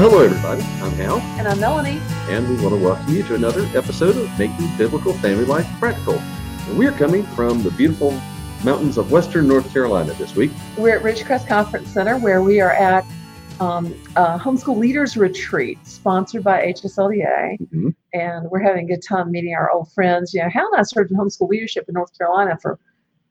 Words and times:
Hello 0.00 0.20
everybody. 0.22 0.62
I'm 0.82 0.92
Hal, 0.92 1.18
And 1.38 1.46
I'm 1.46 1.60
Melanie. 1.60 2.00
and 2.30 2.48
we 2.48 2.54
want 2.62 2.74
to 2.74 2.82
welcome 2.82 3.12
you 3.14 3.22
to 3.24 3.34
another 3.34 3.68
episode 3.76 4.16
of 4.16 4.38
Making 4.38 4.74
Biblical 4.78 5.12
Family 5.14 5.44
Life 5.44 5.68
Practical. 5.78 6.14
And 6.14 6.78
we're 6.78 6.92
coming 6.92 7.22
from 7.22 7.62
the 7.62 7.70
beautiful 7.72 8.18
mountains 8.64 8.96
of 8.96 9.12
western 9.12 9.46
North 9.46 9.70
Carolina 9.70 10.14
this 10.14 10.34
week. 10.34 10.52
We're 10.78 10.96
at 10.96 11.02
Ridgecrest 11.02 11.46
Conference 11.46 11.90
Center 11.90 12.16
where 12.18 12.40
we 12.42 12.62
are 12.62 12.72
at 12.72 13.04
um, 13.60 13.88
a 14.16 14.38
homeschool 14.38 14.78
leaders 14.78 15.18
retreat 15.18 15.78
sponsored 15.86 16.42
by 16.42 16.62
HSLDA. 16.72 17.58
Mhm. 17.70 17.94
And 18.14 18.50
we're 18.50 18.60
having 18.60 18.86
a 18.86 18.88
good 18.88 19.02
time 19.06 19.30
meeting 19.30 19.54
our 19.54 19.70
old 19.70 19.92
friends. 19.92 20.32
You 20.32 20.40
know, 20.42 20.48
Hal 20.48 20.66
and 20.72 20.80
I 20.80 20.82
served 20.82 21.10
in 21.10 21.18
homeschool 21.18 21.48
leadership 21.50 21.84
in 21.88 21.92
North 21.94 22.16
Carolina 22.16 22.56
for 22.62 22.78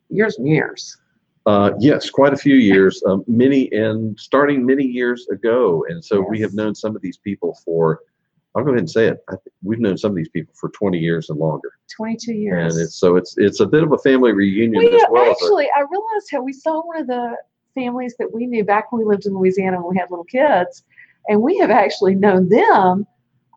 years 0.10 0.38
and 0.38 0.48
years. 0.48 0.98
Uh, 1.46 1.72
yes, 1.80 2.10
quite 2.10 2.34
a 2.34 2.38
few 2.38 2.56
years, 2.56 3.02
um, 3.08 3.24
many 3.28 3.72
and 3.72 4.20
starting 4.20 4.66
many 4.66 4.84
years 4.84 5.28
ago. 5.30 5.86
And 5.90 6.04
so 6.04 6.22
we 6.22 6.40
have 6.42 6.54
known 6.54 6.76
some 6.76 6.96
of 6.96 7.02
these 7.02 7.18
people 7.18 7.58
for, 7.66 8.02
I'll 8.56 8.64
go 8.64 8.70
ahead 8.70 8.80
and 8.80 8.90
say 8.90 9.08
it. 9.08 9.24
I, 9.30 9.32
think 9.32 9.54
we've 9.64 9.80
known 9.80 9.98
some 9.98 10.12
of 10.12 10.18
these 10.18 10.30
people 10.30 10.54
for 10.60 10.70
20 10.70 10.98
years 11.00 11.30
and 11.30 11.40
longer. 11.40 11.72
22 11.96 12.34
years. 12.34 12.76
And 12.76 12.84
it's 12.84 12.96
so 12.96 13.16
it's 13.16 13.36
it's 13.38 13.62
a 13.62 13.66
bit 13.66 13.84
of 13.84 13.92
a 13.94 13.98
family 14.00 14.32
reunion 14.32 14.84
we 14.84 14.96
as 14.96 15.04
well. 15.10 15.32
actually, 15.32 15.68
I 15.76 15.82
realized 15.82 16.30
how 16.32 16.42
we 16.42 16.54
saw 16.54 16.82
one 16.86 16.98
of 16.98 17.08
the 17.08 17.36
families 17.74 18.16
that 18.20 18.32
we 18.32 18.46
knew 18.46 18.64
back 18.64 18.92
when 18.92 19.00
we 19.00 19.06
lived 19.10 19.26
in 19.26 19.34
Louisiana 19.34 19.78
when 19.78 19.96
we 19.96 19.98
had 19.98 20.10
little 20.12 20.26
kids. 20.26 20.84
And 21.30 21.42
we 21.42 21.58
have 21.60 21.70
actually 21.70 22.16
known 22.16 22.50
them, 22.50 23.06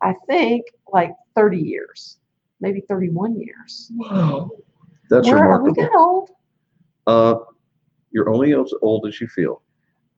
I 0.02 0.14
think, 0.26 0.66
like 0.92 1.14
30 1.34 1.58
years, 1.58 2.18
maybe 2.60 2.82
31 2.88 3.40
years. 3.40 3.90
Wow. 3.94 4.50
That's 5.08 5.26
We're- 5.26 5.40
Are 5.40 5.62
we 5.62 5.70
remarkable. 5.70 5.82
that 5.82 5.98
old? 5.98 6.30
Uh, 7.06 7.34
you're 8.12 8.30
only 8.30 8.54
as 8.54 8.72
old 8.82 9.06
as 9.06 9.20
you 9.20 9.28
feel. 9.28 9.62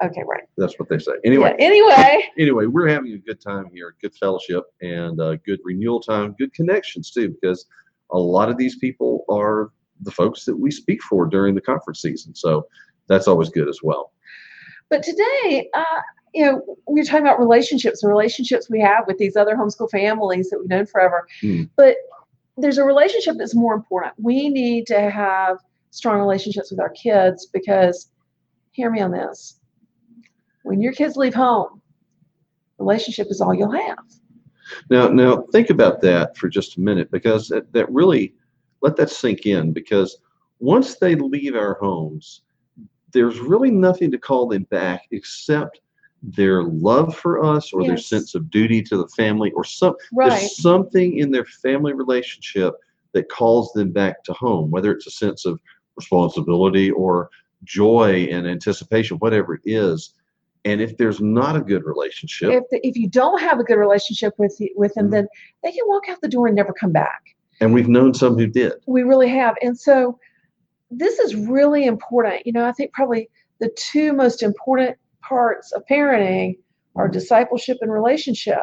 Okay, 0.03 0.23
right. 0.27 0.43
That's 0.57 0.79
what 0.79 0.89
they 0.89 0.99
say. 0.99 1.13
Anyway, 1.25 1.55
Yeah, 1.59 1.67
anyway, 1.67 2.25
anyway, 2.39 2.67
we're 2.67 2.89
having 2.89 3.13
a 3.13 3.19
good 3.19 3.41
time 3.41 3.71
here, 3.73 3.95
good 4.03 4.15
fellowship, 4.15 4.65
and 4.83 5.21
uh, 5.21 5.37
good 5.37 5.61
renewal 5.65 6.01
time, 6.01 6.35
good 6.39 6.53
connections 6.53 7.11
too, 7.11 7.31
because 7.31 7.67
a 8.11 8.19
lot 8.19 8.49
of 8.49 8.57
these 8.57 8.77
people 8.77 9.25
are 9.29 9.71
the 10.01 10.11
folks 10.11 10.45
that 10.45 10.57
we 10.57 10.71
speak 10.71 11.03
for 11.03 11.27
during 11.27 11.55
the 11.55 11.61
conference 11.61 12.03
season. 12.03 12.35
So 12.35 12.67
that's 13.07 13.29
always 13.29 13.51
good 13.51 13.69
as 13.69 13.81
well. 13.83 14.13
but 14.91 15.03
today, 15.03 15.71
uh, 15.75 16.01
you 16.35 16.45
know, 16.45 16.63
we 16.89 17.01
we're 17.01 17.05
talking 17.05 17.23
about 17.23 17.39
relationships, 17.39 18.03
the 18.03 18.09
relationships 18.09 18.69
we 18.69 18.81
have 18.81 19.07
with 19.07 19.19
these 19.19 19.37
other 19.37 19.55
homeschool 19.55 19.91
families 19.91 20.51
that 20.51 20.59
we've 20.59 20.69
known 20.69 20.87
forever. 20.87 21.27
Hmm. 21.41 21.65
But 21.77 21.97
there's 22.57 22.79
a 22.79 22.85
relationship 22.85 23.37
that's 23.39 23.55
more 23.55 23.75
important. 23.75 24.15
We 24.19 24.49
need 24.49 24.87
to 24.89 25.11
have 25.11 25.59
strong 25.95 26.19
relationships 26.19 26.71
with 26.71 26.81
our 26.81 26.91
kids 26.91 27.47
because, 27.47 28.11
hear 28.73 28.91
me 28.91 29.01
on 29.01 29.13
this, 29.13 29.61
when 30.65 30.81
your 30.81 30.93
kids 30.93 31.17
leave 31.17 31.35
home, 31.35 31.81
relationship 32.79 33.29
is 33.31 33.41
all 33.41 33.55
you'll 33.55 33.71
have. 33.71 33.99
Now, 34.91 35.09
now 35.09 35.45
think 35.53 35.71
about 35.71 36.01
that 36.01 36.37
for 36.37 36.49
just 36.49 36.77
a 36.77 36.81
minute, 36.81 37.11
because 37.11 37.49
that, 37.49 37.73
that 37.73 37.91
really 37.93 38.35
let 38.81 38.97
that 38.97 39.11
sink 39.11 39.47
in. 39.47 39.73
Because 39.73 40.19
once 40.59 40.97
they 40.97 41.15
leave 41.15 41.55
our 41.55 41.75
homes, 41.75 42.43
there's 43.13 43.39
really 43.39 43.71
nothing 43.71 44.11
to 44.11 44.19
call 44.19 44.49
them 44.49 44.65
back 44.65 45.03
except 45.13 45.81
their 46.23 46.65
love 46.65 47.15
for 47.17 47.45
us 47.45 47.73
or 47.73 47.85
their 47.85 47.99
sense 47.99 48.35
of 48.35 48.51
duty 48.51 48.83
to 48.83 48.97
the 48.97 49.09
family 49.09 49.53
or 49.53 49.63
some 49.63 49.95
Right. 50.13 50.31
there's 50.31 50.57
something 50.63 51.19
in 51.19 51.31
their 51.31 51.45
family 51.45 51.93
relationship 51.93 52.75
that 53.13 53.29
calls 53.29 53.73
them 53.75 53.93
back 53.93 54.25
to 54.25 54.33
home 54.33 54.71
whether 54.71 54.91
it's 54.91 55.07
a 55.07 55.11
sense 55.11 55.45
of 55.45 55.61
responsibility 55.97 56.91
or 56.91 57.31
joy 57.65 58.29
and 58.31 58.47
anticipation 58.47 59.17
whatever 59.19 59.55
it 59.55 59.61
is 59.65 60.15
and 60.67 60.81
if 60.81 60.97
there's 60.97 61.21
not 61.21 61.57
a 61.57 61.61
good 61.61 61.85
relationship 61.85 62.51
If, 62.51 62.65
the, 62.71 62.87
if 62.87 62.97
you 62.97 63.09
don't 63.09 63.41
have 63.41 63.61
a 63.61 63.65
good 63.65 63.77
relationship 63.77 64.33
with 64.39 64.57
with 64.77 64.95
them, 64.95 65.09
Mhm. 65.09 65.11
then 65.13 65.29
they 65.63 65.73
can 65.73 65.87
walk 65.87 66.09
out 66.09 66.21
the 66.23 66.29
door 66.29 66.47
and 66.47 66.57
never 66.57 66.73
come 66.73 66.93
back. 66.93 67.23
and 67.61 67.73
we've 67.73 67.89
known 67.89 68.13
some 68.15 68.37
who 68.39 68.47
did 68.47 68.73
We 68.87 69.03
really 69.03 69.29
have. 69.29 69.55
And 69.63 69.79
so 69.79 70.19
this 70.91 71.19
is 71.21 71.35
really 71.37 71.85
important. 71.87 72.47
You 72.47 72.53
know, 72.53 72.65
I 72.67 72.73
think 72.73 72.93
probably 72.93 73.31
the 73.61 73.71
two 73.77 74.13
most 74.13 74.43
important 74.43 74.97
parts 75.23 75.71
of 75.73 75.83
parenting 75.91 76.59
are 76.97 77.09
discipleship 77.09 77.79
and 77.81 77.93
relationship. 77.93 78.59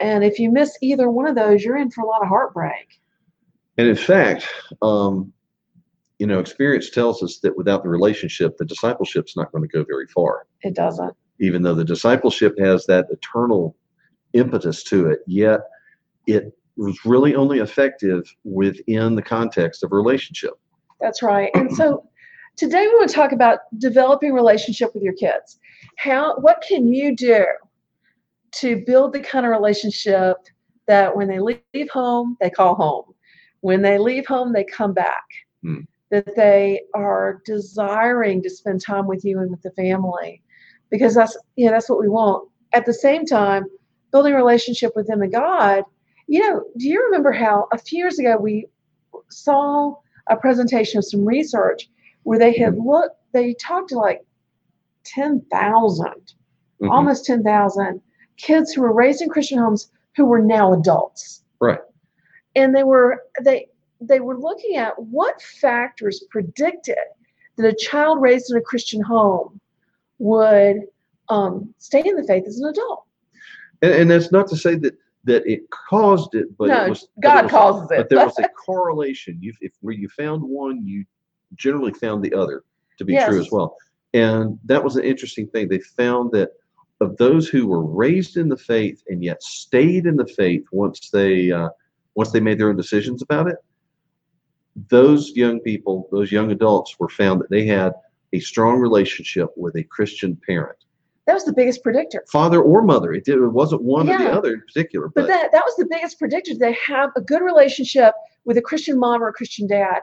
And 0.00 0.24
if 0.24 0.38
you 0.38 0.50
miss 0.50 0.76
either 0.82 1.08
one 1.10 1.26
of 1.26 1.34
those, 1.36 1.62
you're 1.64 1.76
in 1.76 1.90
for 1.90 2.02
a 2.02 2.06
lot 2.06 2.22
of 2.22 2.28
heartbreak. 2.28 3.00
and 3.78 3.86
in 3.88 3.96
fact 3.96 4.48
um, 4.82 5.32
you 6.18 6.26
know 6.26 6.38
experience 6.38 6.90
tells 6.90 7.22
us 7.22 7.38
that 7.42 7.56
without 7.56 7.82
the 7.82 7.88
relationship 7.88 8.56
the 8.56 8.64
discipleship's 8.64 9.36
not 9.36 9.50
going 9.52 9.62
to 9.62 9.68
go 9.68 9.84
very 9.84 10.06
far 10.08 10.46
It 10.62 10.74
doesn't. 10.74 11.14
even 11.40 11.62
though 11.62 11.74
the 11.74 11.84
discipleship 11.84 12.58
has 12.58 12.86
that 12.86 13.06
eternal 13.10 13.76
impetus 14.32 14.82
to 14.84 15.08
it, 15.10 15.20
yet 15.26 15.60
it 16.26 16.52
was 16.76 16.98
really 17.04 17.34
only 17.34 17.60
effective 17.60 18.22
within 18.44 19.14
the 19.14 19.22
context 19.22 19.82
of 19.82 19.92
relationship. 19.92 20.50
That's 21.00 21.22
right. 21.22 21.50
And 21.54 21.74
so 21.74 22.06
today 22.56 22.82
we 22.86 22.94
want 22.96 23.08
to 23.08 23.14
talk 23.14 23.32
about 23.32 23.60
developing 23.78 24.32
relationship 24.32 24.92
with 24.92 25.02
your 25.02 25.14
kids. 25.14 25.58
How 25.96 26.36
what 26.40 26.62
can 26.66 26.92
you 26.92 27.16
do 27.16 27.46
to 28.56 28.82
build 28.86 29.12
the 29.14 29.20
kind 29.20 29.46
of 29.46 29.52
relationship 29.52 30.36
that 30.86 31.14
when 31.16 31.28
they 31.28 31.38
leave 31.40 31.90
home, 31.90 32.36
they 32.40 32.50
call 32.50 32.74
home. 32.74 33.14
When 33.60 33.82
they 33.82 33.98
leave 33.98 34.26
home, 34.26 34.52
they 34.52 34.64
come 34.64 34.92
back. 34.92 35.24
Hmm. 35.62 35.80
That 36.10 36.36
they 36.36 36.82
are 36.94 37.42
desiring 37.44 38.42
to 38.42 38.50
spend 38.50 38.80
time 38.80 39.06
with 39.06 39.24
you 39.24 39.40
and 39.40 39.50
with 39.50 39.62
the 39.62 39.72
family. 39.72 40.42
Because 40.90 41.14
that's 41.14 41.36
you 41.56 41.66
know, 41.66 41.72
that's 41.72 41.88
what 41.90 42.00
we 42.00 42.08
want. 42.08 42.48
At 42.72 42.86
the 42.86 42.94
same 42.94 43.26
time, 43.26 43.64
building 44.12 44.32
a 44.32 44.36
relationship 44.36 44.92
with 44.94 45.06
them 45.06 45.22
and 45.22 45.32
God. 45.32 45.84
You 46.28 46.40
know, 46.40 46.64
do 46.76 46.88
you 46.88 47.02
remember 47.04 47.32
how 47.32 47.68
a 47.72 47.78
few 47.78 47.98
years 47.98 48.18
ago 48.18 48.36
we 48.36 48.66
saw 49.30 49.94
a 50.28 50.36
presentation 50.36 50.98
of 50.98 51.04
some 51.04 51.24
research 51.24 51.88
where 52.24 52.38
they 52.38 52.56
had 52.56 52.76
looked, 52.78 53.16
they 53.32 53.54
talked 53.54 53.90
to 53.90 53.96
like 53.96 54.24
10,000, 55.04 56.34
Mhm. 56.80 56.90
almost 56.90 57.24
10,000 57.24 58.00
kids 58.36 58.72
who 58.72 58.82
were 58.82 58.92
raised 58.92 59.22
in 59.22 59.28
Christian 59.28 59.58
homes 59.58 59.90
who 60.16 60.24
were 60.24 60.42
now 60.42 60.72
adults. 60.72 61.42
Right. 61.60 61.80
And 62.54 62.74
they 62.74 62.84
were, 62.84 63.22
they, 63.42 63.68
they 64.00 64.20
were 64.20 64.38
looking 64.38 64.76
at 64.76 64.98
what 65.00 65.40
factors 65.42 66.24
predicted 66.30 66.96
that 67.56 67.66
a 67.66 67.74
child 67.74 68.20
raised 68.20 68.50
in 68.50 68.56
a 68.56 68.60
Christian 68.60 69.00
home 69.00 69.60
would 70.18 70.82
um, 71.28 71.74
stay 71.78 72.02
in 72.04 72.16
the 72.16 72.24
faith 72.24 72.44
as 72.46 72.58
an 72.58 72.68
adult. 72.68 73.04
And, 73.82 73.92
and 73.92 74.10
that's 74.10 74.32
not 74.32 74.48
to 74.48 74.56
say 74.56 74.76
that 74.76 74.96
that 75.24 75.44
it 75.44 75.68
caused 75.70 76.36
it, 76.36 76.56
but 76.56 76.68
no, 76.68 76.86
it 76.86 76.90
was 76.90 77.08
but 77.16 77.28
it 77.28 77.32
God 77.32 77.42
was- 77.44 77.50
causes 77.50 77.90
it. 77.90 77.96
But 77.96 78.08
there 78.08 78.24
was 78.24 78.38
a 78.38 78.48
correlation. 78.66 79.38
You, 79.40 79.52
if 79.60 79.72
where 79.80 79.94
you 79.94 80.08
found 80.08 80.42
one, 80.42 80.86
you 80.86 81.04
generally 81.56 81.92
found 81.92 82.22
the 82.22 82.32
other 82.32 82.62
to 82.98 83.04
be 83.04 83.18
true 83.18 83.40
as 83.40 83.50
well. 83.50 83.76
And 84.14 84.58
that 84.64 84.82
was 84.82 84.96
an 84.96 85.04
interesting 85.04 85.48
thing. 85.48 85.68
They 85.68 85.80
found 85.80 86.30
that 86.32 86.50
of 87.00 87.16
those 87.16 87.48
who 87.48 87.66
were 87.66 87.84
raised 87.84 88.36
in 88.36 88.48
the 88.48 88.56
faith 88.56 89.02
and 89.08 89.22
yet 89.22 89.42
stayed 89.42 90.06
in 90.06 90.16
the 90.16 90.26
faith 90.26 90.64
once 90.72 91.10
they 91.10 91.50
uh, 91.50 91.68
once 92.14 92.30
they 92.30 92.40
made 92.40 92.58
their 92.58 92.68
own 92.70 92.76
decisions 92.76 93.20
about 93.20 93.48
it, 93.48 93.56
those 94.88 95.30
young 95.30 95.60
people, 95.60 96.08
those 96.12 96.30
young 96.30 96.50
adults, 96.52 96.96
were 96.98 97.08
found 97.08 97.40
that 97.40 97.50
they 97.50 97.66
had 97.66 97.92
a 98.32 98.40
strong 98.40 98.78
relationship 98.78 99.50
with 99.56 99.76
a 99.76 99.82
Christian 99.84 100.36
parent, 100.46 100.78
that 101.26 101.34
was 101.34 101.44
the 101.44 101.52
biggest 101.52 101.82
predictor. 101.82 102.24
father 102.30 102.62
or 102.62 102.82
mother. 102.82 103.12
It, 103.12 103.24
did, 103.24 103.36
it 103.38 103.48
wasn't 103.48 103.82
one 103.82 104.08
or 104.08 104.16
the 104.16 104.32
other 104.32 104.54
in 104.54 104.60
particular, 104.60 105.08
But 105.08 105.26
that, 105.26 105.50
that 105.50 105.64
was 105.64 105.74
the 105.76 105.86
biggest 105.90 106.20
predictor. 106.20 106.54
They 106.54 106.76
have 106.86 107.10
a 107.16 107.20
good 107.20 107.42
relationship 107.42 108.14
with 108.44 108.56
a 108.58 108.62
Christian 108.62 108.98
mom 108.98 109.22
or 109.22 109.28
a 109.28 109.32
Christian 109.32 109.66
dad, 109.66 110.00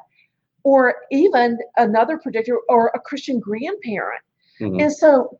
or 0.63 0.95
even 1.11 1.57
another 1.77 2.17
predictor 2.17 2.59
or 2.67 2.91
a 2.93 2.99
Christian 2.99 3.39
grandparent. 3.39 4.21
Mhm. 4.59 4.81
And 4.81 4.91
so 4.91 5.39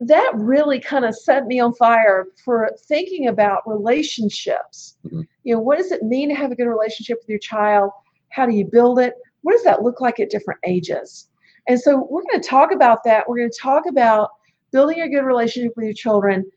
that 0.00 0.32
really 0.34 0.80
kind 0.80 1.04
of 1.04 1.14
set 1.14 1.46
me 1.46 1.60
on 1.60 1.74
fire 1.74 2.26
for 2.44 2.70
thinking 2.86 3.28
about 3.28 3.68
relationships. 3.68 4.96
Mhm. 5.06 5.26
You 5.44 5.54
know, 5.54 5.60
what 5.60 5.78
does 5.78 5.92
it 5.92 6.02
mean 6.02 6.28
to 6.28 6.34
have 6.34 6.50
a 6.50 6.56
good 6.56 6.68
relationship 6.68 7.18
with 7.20 7.28
your 7.28 7.38
child? 7.38 7.90
How 8.30 8.46
do 8.46 8.54
you 8.54 8.64
build 8.64 8.98
it? 8.98 9.14
What 9.42 9.52
does 9.52 9.64
that 9.64 9.82
look 9.82 10.00
like 10.00 10.20
at 10.20 10.30
different 10.30 10.60
ages? 10.64 11.28
And 11.68 11.80
so 11.80 12.06
we're 12.10 12.22
going 12.22 12.40
to 12.40 12.48
talk 12.48 12.72
about 12.72 13.04
that. 13.04 13.28
We're 13.28 13.38
going 13.38 13.50
to 13.50 13.58
talk 13.58 13.84
about 13.86 14.30
building 14.72 15.00
a 15.00 15.08
good 15.08 15.24
relationship 15.24 15.72
with 15.76 15.84
your 15.84 15.94
children 15.94 16.50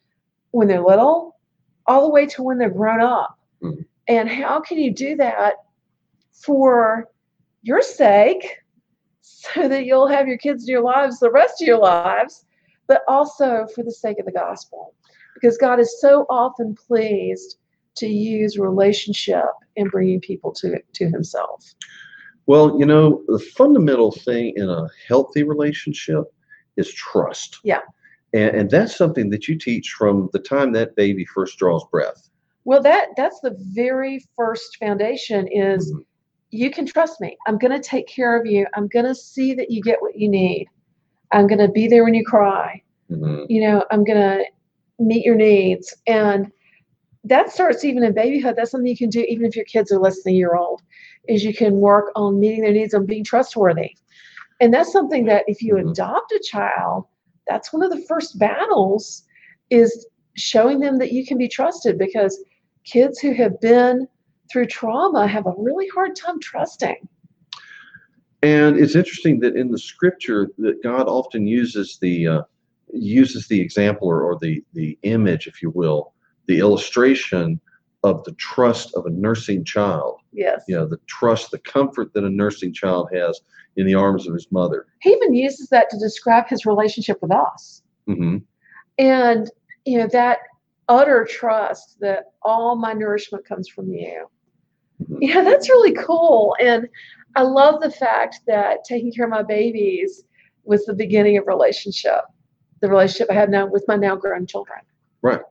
when 0.51 0.67
they're 0.67 0.81
little, 0.83 1.37
all 1.85 2.01
the 2.03 2.09
way 2.09 2.25
to 2.27 2.43
when 2.43 2.57
they're 2.57 2.69
grown 2.69 3.01
up. 3.01 3.37
Mhm. 3.61 3.85
And 4.07 4.29
how 4.29 4.59
can 4.59 4.77
you 4.77 4.93
do 4.93 5.15
that 5.17 5.55
for 6.31 7.09
your 7.61 7.81
sake 7.81 8.57
so 9.21 9.67
that 9.67 9.85
you'll 9.85 10.07
have 10.07 10.27
your 10.27 10.37
kids 10.37 10.63
in 10.63 10.71
your 10.71 10.81
lives 10.81 11.19
the 11.19 11.31
rest 11.31 11.61
of 11.61 11.67
your 11.67 11.79
lives, 11.79 12.45
but 12.87 13.03
also 13.07 13.67
for 13.73 13.83
the 13.83 13.91
sake 13.91 14.19
of 14.19 14.25
the 14.25 14.31
gospel? 14.31 14.93
Because 15.33 15.57
God 15.57 15.79
is 15.79 16.01
so 16.01 16.25
often 16.29 16.75
pleased 16.75 17.57
to 17.95 18.07
use 18.07 18.57
relationship 18.57 19.45
in 19.75 19.87
bringing 19.89 20.19
people 20.19 20.51
to, 20.53 20.79
to 20.93 21.09
Himself. 21.09 21.73
Well, 22.45 22.77
you 22.79 22.85
know, 22.85 23.23
the 23.27 23.39
fundamental 23.39 24.11
thing 24.11 24.53
in 24.55 24.69
a 24.69 24.87
healthy 25.07 25.43
relationship 25.43 26.23
is 26.77 26.93
trust. 26.93 27.59
Yeah. 27.63 27.79
And, 28.33 28.55
and 28.55 28.71
that's 28.71 28.95
something 28.95 29.29
that 29.29 29.47
you 29.47 29.57
teach 29.57 29.91
from 29.91 30.29
the 30.33 30.39
time 30.39 30.71
that 30.73 30.95
baby 30.95 31.25
first 31.25 31.57
draws 31.57 31.85
breath. 31.91 32.29
Well, 32.63 32.81
that 32.83 33.09
that's 33.17 33.39
the 33.41 33.55
very 33.73 34.23
first 34.35 34.77
foundation 34.77 35.47
is 35.47 35.91
Mhm. 35.93 36.05
you 36.51 36.69
can 36.71 36.85
trust 36.85 37.19
me. 37.21 37.37
I'm 37.47 37.57
going 37.57 37.71
to 37.71 37.79
take 37.79 38.07
care 38.07 38.39
of 38.39 38.45
you. 38.45 38.67
I'm 38.75 38.87
going 38.87 39.05
to 39.05 39.15
see 39.15 39.53
that 39.55 39.71
you 39.71 39.81
get 39.81 40.01
what 40.01 40.17
you 40.17 40.29
need. 40.29 40.67
I'm 41.31 41.47
going 41.47 41.59
to 41.59 41.69
be 41.69 41.87
there 41.87 42.03
when 42.03 42.13
you 42.13 42.25
cry. 42.25 42.81
Mhm. 43.09 43.45
You 43.49 43.61
know, 43.61 43.85
I'm 43.91 44.03
going 44.03 44.19
to 44.19 44.45
meet 44.99 45.25
your 45.25 45.35
needs. 45.35 45.95
And 46.07 46.51
that 47.23 47.51
starts 47.51 47.83
even 47.85 48.03
in 48.03 48.13
babyhood. 48.13 48.55
That's 48.55 48.71
something 48.71 48.87
you 48.87 48.97
can 48.97 49.09
do 49.09 49.25
even 49.27 49.45
if 49.45 49.55
your 49.55 49.65
kids 49.65 49.91
are 49.91 49.99
less 49.99 50.23
than 50.23 50.33
a 50.33 50.35
year 50.35 50.55
old, 50.55 50.81
is 51.27 51.43
you 51.43 51.53
can 51.53 51.75
work 51.75 52.11
on 52.15 52.39
meeting 52.39 52.61
their 52.61 52.71
needs, 52.71 52.93
on 52.93 53.05
being 53.05 53.23
trustworthy. 53.23 53.95
And 54.59 54.73
that's 54.73 54.91
something 54.91 55.25
that 55.25 55.43
if 55.47 55.61
you 55.61 55.75
Mhm. 55.75 55.91
adopt 55.91 56.31
a 56.31 56.39
child, 56.39 57.05
that's 57.47 57.73
one 57.73 57.83
of 57.83 57.91
the 57.91 58.05
first 58.07 58.39
battles 58.39 59.25
is 59.69 60.07
showing 60.35 60.79
them 60.79 60.97
that 60.99 61.11
you 61.11 61.25
can 61.25 61.37
be 61.37 61.47
trusted 61.47 61.97
because 61.97 62.43
kids 62.83 63.19
who 63.19 63.33
have 63.33 63.59
been 63.59 64.07
through 64.51 64.65
trauma 64.67 65.27
have 65.27 65.45
a 65.45 65.53
really 65.57 65.87
hard 65.89 66.15
time 66.15 66.39
trusting. 66.39 67.07
And 68.43 68.77
it's 68.77 68.95
interesting 68.95 69.39
that 69.41 69.55
in 69.55 69.71
the 69.71 69.77
scripture 69.77 70.51
that 70.57 70.81
God 70.81 71.07
often 71.07 71.45
uses 71.45 71.97
the 72.01 72.27
uh, 72.27 72.41
uses 72.91 73.47
the 73.47 73.61
example 73.61 74.07
or, 74.07 74.23
or 74.23 74.37
the 74.39 74.63
the 74.73 74.97
image, 75.03 75.47
if 75.47 75.61
you 75.61 75.69
will, 75.69 76.13
the 76.51 76.59
illustration 76.59 77.59
of 78.03 78.23
the 78.25 78.33
trust 78.33 78.93
of 78.95 79.05
a 79.05 79.09
nursing 79.09 79.63
child. 79.63 80.19
Yes. 80.33 80.63
You 80.67 80.75
know, 80.75 80.85
the 80.85 80.99
trust, 81.07 81.51
the 81.51 81.59
comfort 81.59 82.13
that 82.13 82.23
a 82.23 82.29
nursing 82.29 82.73
child 82.73 83.09
has 83.13 83.39
in 83.77 83.85
the 83.85 83.95
arms 83.95 84.27
of 84.27 84.33
his 84.33 84.51
mother. 84.51 84.87
He 85.01 85.11
even 85.11 85.33
uses 85.33 85.69
that 85.69 85.89
to 85.91 85.97
describe 85.97 86.47
his 86.47 86.65
relationship 86.65 87.21
with 87.21 87.31
us. 87.31 87.83
Mm-hmm. 88.09 88.37
And, 88.97 89.49
you 89.85 89.99
know, 89.99 90.07
that 90.11 90.39
utter 90.89 91.25
trust 91.29 91.99
that 92.01 92.33
all 92.41 92.75
my 92.75 92.91
nourishment 92.91 93.45
comes 93.45 93.69
from 93.69 93.89
you. 93.89 94.25
Mhm. 95.01 95.19
Yeah, 95.21 95.43
that's 95.43 95.69
really 95.69 95.93
cool. 95.93 96.55
And 96.59 96.89
I 97.35 97.43
love 97.43 97.81
the 97.81 97.91
fact 97.91 98.41
that 98.47 98.83
taking 98.83 99.13
care 99.13 99.25
of 99.25 99.31
my 99.31 99.43
babies 99.43 100.25
was 100.65 100.85
the 100.85 100.93
beginning 100.93 101.37
of 101.37 101.47
relationship, 101.47 102.21
the 102.81 102.89
relationship 102.89 103.29
I 103.31 103.35
have 103.35 103.49
now 103.49 103.67
with 103.67 103.85
my 103.87 103.95
now 103.95 104.17
grown 104.17 104.45
children. 104.45 104.79
Right. 105.21 105.41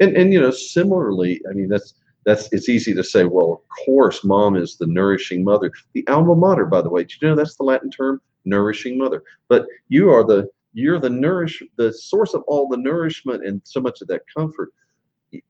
And 0.00 0.16
and 0.16 0.32
you 0.32 0.40
know, 0.40 0.50
similarly, 0.50 1.40
I 1.50 1.54
mean 1.54 1.68
that's 1.68 1.94
that's 2.24 2.52
it's 2.52 2.68
easy 2.68 2.94
to 2.94 3.04
say, 3.04 3.24
well, 3.24 3.52
of 3.52 3.84
course, 3.84 4.24
mom 4.24 4.56
is 4.56 4.76
the 4.76 4.86
nourishing 4.86 5.44
mother. 5.44 5.70
The 5.94 6.06
alma 6.08 6.34
mater, 6.34 6.66
by 6.66 6.82
the 6.82 6.90
way, 6.90 7.02
did 7.02 7.22
you 7.22 7.28
know 7.28 7.34
that's 7.34 7.56
the 7.56 7.64
Latin 7.64 7.90
term, 7.90 8.20
nourishing 8.44 8.98
mother? 8.98 9.22
But 9.48 9.66
you 9.88 10.10
are 10.10 10.24
the 10.24 10.48
you're 10.74 11.00
the 11.00 11.10
nourish 11.10 11.62
the 11.76 11.92
source 11.92 12.34
of 12.34 12.42
all 12.46 12.68
the 12.68 12.76
nourishment 12.76 13.44
and 13.44 13.60
so 13.64 13.80
much 13.80 14.00
of 14.02 14.08
that 14.08 14.22
comfort. 14.36 14.72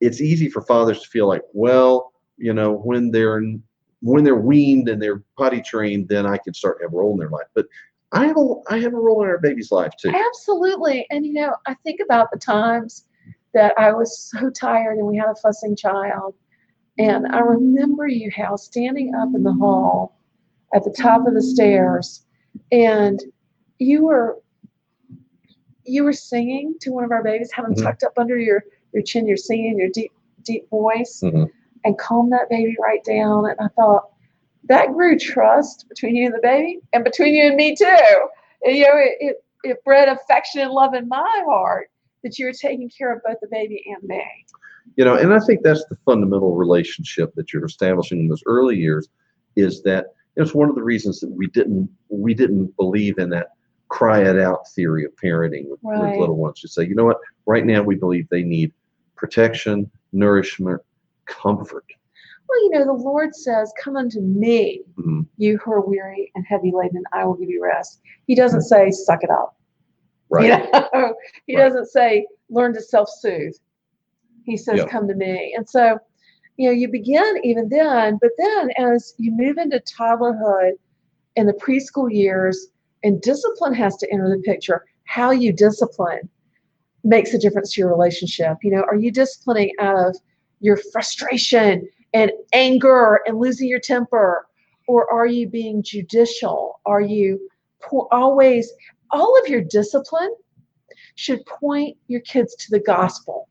It's 0.00 0.20
easy 0.20 0.48
for 0.48 0.62
fathers 0.62 1.02
to 1.02 1.08
feel 1.08 1.28
like, 1.28 1.42
well, 1.52 2.12
you 2.36 2.52
know, 2.52 2.72
when 2.72 3.10
they're 3.10 3.42
when 4.00 4.24
they're 4.24 4.36
weaned 4.36 4.88
and 4.88 5.02
they're 5.02 5.22
potty 5.36 5.60
trained, 5.60 6.08
then 6.08 6.26
I 6.26 6.36
can 6.38 6.54
start 6.54 6.78
to 6.78 6.84
have 6.84 6.92
a 6.92 6.96
role 6.96 7.12
in 7.12 7.18
their 7.18 7.30
life. 7.30 7.46
But 7.54 7.66
I 8.12 8.26
have 8.26 8.36
a 8.36 8.54
I 8.70 8.78
have 8.78 8.94
a 8.94 8.98
role 8.98 9.22
in 9.22 9.28
our 9.28 9.38
baby's 9.38 9.70
life 9.70 9.92
too. 10.00 10.10
Absolutely. 10.10 11.06
And, 11.10 11.26
you 11.26 11.34
know, 11.34 11.54
I 11.66 11.74
think 11.74 12.00
about 12.00 12.30
the 12.30 12.38
times 12.38 13.04
that 13.54 13.74
I 13.78 13.92
was 13.92 14.18
so 14.30 14.50
tired 14.50 14.98
and 14.98 15.06
we 15.06 15.16
had 15.16 15.28
a 15.28 15.34
fussing 15.36 15.76
child. 15.76 16.34
And 16.98 17.26
I 17.28 17.38
remember 17.38 18.08
you, 18.08 18.30
Hal, 18.30 18.58
standing 18.58 19.14
up 19.14 19.28
in 19.34 19.44
the 19.44 19.52
hall 19.52 20.18
at 20.74 20.82
the 20.82 20.90
top 20.90 21.26
of 21.28 21.34
the 21.34 21.42
stairs 21.42 22.24
and 22.72 23.22
you 23.78 24.04
were 24.04 24.38
you 25.84 26.04
were 26.04 26.12
singing 26.12 26.74
to 26.82 26.90
one 26.90 27.02
of 27.04 27.10
our 27.12 27.22
babies, 27.22 27.50
have 27.52 27.64
them 27.64 27.74
Mhm. 27.74 27.82
tucked 27.82 28.02
up 28.02 28.12
under 28.18 28.38
your, 28.38 28.62
your 28.92 29.02
chin, 29.02 29.26
you're 29.26 29.38
singing 29.38 29.78
your 29.78 29.88
deep, 29.88 30.12
deep 30.42 30.68
voice 30.68 31.22
Mhm. 31.24 31.50
and 31.84 31.96
calm 31.98 32.28
that 32.28 32.50
baby 32.50 32.76
right 32.78 33.02
down. 33.04 33.48
And 33.48 33.58
I 33.58 33.68
thought 33.68 34.10
that 34.64 34.92
grew 34.92 35.18
trust 35.18 35.88
between 35.88 36.14
you 36.14 36.26
and 36.26 36.34
the 36.34 36.40
baby 36.42 36.80
and 36.92 37.04
between 37.04 37.34
you 37.34 37.44
and 37.44 37.56
me 37.56 37.74
too. 37.74 38.28
And, 38.64 38.76
you 38.76 38.84
know, 38.84 38.96
it, 38.98 39.16
it, 39.20 39.44
it 39.64 39.84
bred 39.84 40.08
affection 40.10 40.60
and 40.60 40.72
love 40.72 40.92
in 40.92 41.08
my 41.08 41.42
heart 41.46 41.90
that 42.22 42.38
you 42.38 42.46
were 42.46 42.52
taking 42.52 42.90
care 42.90 43.12
of 43.14 43.20
both 43.24 43.36
the 43.40 43.48
baby 43.50 43.82
and 43.86 44.02
me. 44.08 44.22
you 44.96 45.04
know 45.04 45.14
and 45.16 45.32
i 45.32 45.38
think 45.40 45.62
that's 45.62 45.84
the 45.86 45.96
fundamental 46.04 46.54
relationship 46.54 47.32
that 47.34 47.52
you're 47.52 47.64
establishing 47.64 48.20
in 48.20 48.28
those 48.28 48.42
early 48.46 48.76
years 48.76 49.08
is 49.56 49.82
that 49.82 50.06
it's 50.36 50.54
one 50.54 50.68
of 50.68 50.74
the 50.74 50.82
reasons 50.82 51.20
that 51.20 51.30
we 51.30 51.46
didn't 51.48 51.88
we 52.08 52.34
didn't 52.34 52.74
believe 52.76 53.18
in 53.18 53.28
that 53.30 53.48
cry 53.88 54.20
it 54.22 54.38
out 54.38 54.68
theory 54.74 55.04
of 55.04 55.12
parenting 55.16 55.68
with, 55.68 55.80
with 55.82 56.18
little 56.18 56.36
ones 56.36 56.60
to 56.60 56.68
say 56.68 56.84
you 56.84 56.94
know 56.94 57.04
what 57.04 57.18
right 57.46 57.64
now 57.66 57.82
we 57.82 57.94
believe 57.94 58.26
they 58.28 58.42
need 58.42 58.72
protection 59.16 59.90
nourishment 60.12 60.80
comfort 61.26 61.84
Well, 62.48 62.62
you 62.64 62.70
know, 62.70 62.84
the 62.86 62.92
Lord 63.10 63.34
says, 63.34 63.70
Come 63.84 63.96
unto 63.96 64.20
me, 64.22 64.80
Mhm. 64.98 65.26
you 65.36 65.58
who 65.58 65.70
are 65.72 65.82
weary 65.86 66.32
and 66.34 66.46
heavy 66.48 66.72
laden, 66.74 67.04
I 67.12 67.24
will 67.26 67.34
give 67.34 67.50
you 67.50 67.62
rest. 67.62 68.00
He 68.26 68.34
doesn't 68.34 68.62
say, 68.62 68.90
Suck 68.90 69.22
it 69.22 69.28
up. 69.28 69.54
Right 70.30 70.44
You 70.44 70.70
know? 70.72 71.14
he 71.46 71.56
Right. 71.56 71.64
doesn't 71.64 71.86
say, 71.86 72.26
Learn 72.50 72.74
to 72.74 72.82
self 72.82 73.08
soothe. 73.20 73.54
He 74.44 74.56
says, 74.56 74.78
Yeah. 74.78 74.86
Come 74.86 75.06
to 75.08 75.14
me. 75.14 75.54
And 75.56 75.68
so, 75.68 75.98
you 76.56 76.68
know, 76.68 76.72
you 76.74 76.88
begin 76.88 77.40
even 77.44 77.68
then, 77.68 78.18
but 78.20 78.30
then 78.38 78.70
as 78.78 79.14
you 79.18 79.30
move 79.32 79.58
into 79.58 79.80
toddlerhood 79.80 80.72
and 81.36 81.48
the 81.48 81.52
preschool 81.54 82.12
years, 82.12 82.68
and 83.04 83.20
discipline 83.22 83.74
has 83.74 83.96
to 83.98 84.12
enter 84.12 84.28
the 84.28 84.42
picture, 84.42 84.84
how 85.04 85.30
you 85.30 85.52
discipline 85.52 86.28
makes 87.04 87.32
a 87.32 87.38
difference 87.38 87.72
to 87.74 87.80
your 87.80 87.90
relationship. 87.90 88.56
You 88.62 88.72
know, 88.72 88.82
are 88.82 88.96
you 88.96 89.12
disciplining 89.12 89.72
out 89.78 89.96
of 90.08 90.16
your 90.60 90.76
frustration 90.92 91.88
and 92.12 92.32
anger 92.52 93.20
and 93.26 93.38
losing 93.38 93.68
your 93.68 93.78
temper? 93.78 94.46
Or 94.88 95.10
are 95.12 95.26
you 95.26 95.48
being 95.48 95.82
judicial? 95.82 96.80
Are 96.86 97.00
you 97.00 97.38
always, 98.10 98.72
all 99.10 99.38
of 99.42 99.48
your 99.48 99.60
discipline 99.62 100.34
should 101.14 101.44
point 101.46 101.96
your 102.06 102.20
kids 102.20 102.54
to 102.56 102.70
the 102.70 102.80
gospel. 102.80 103.48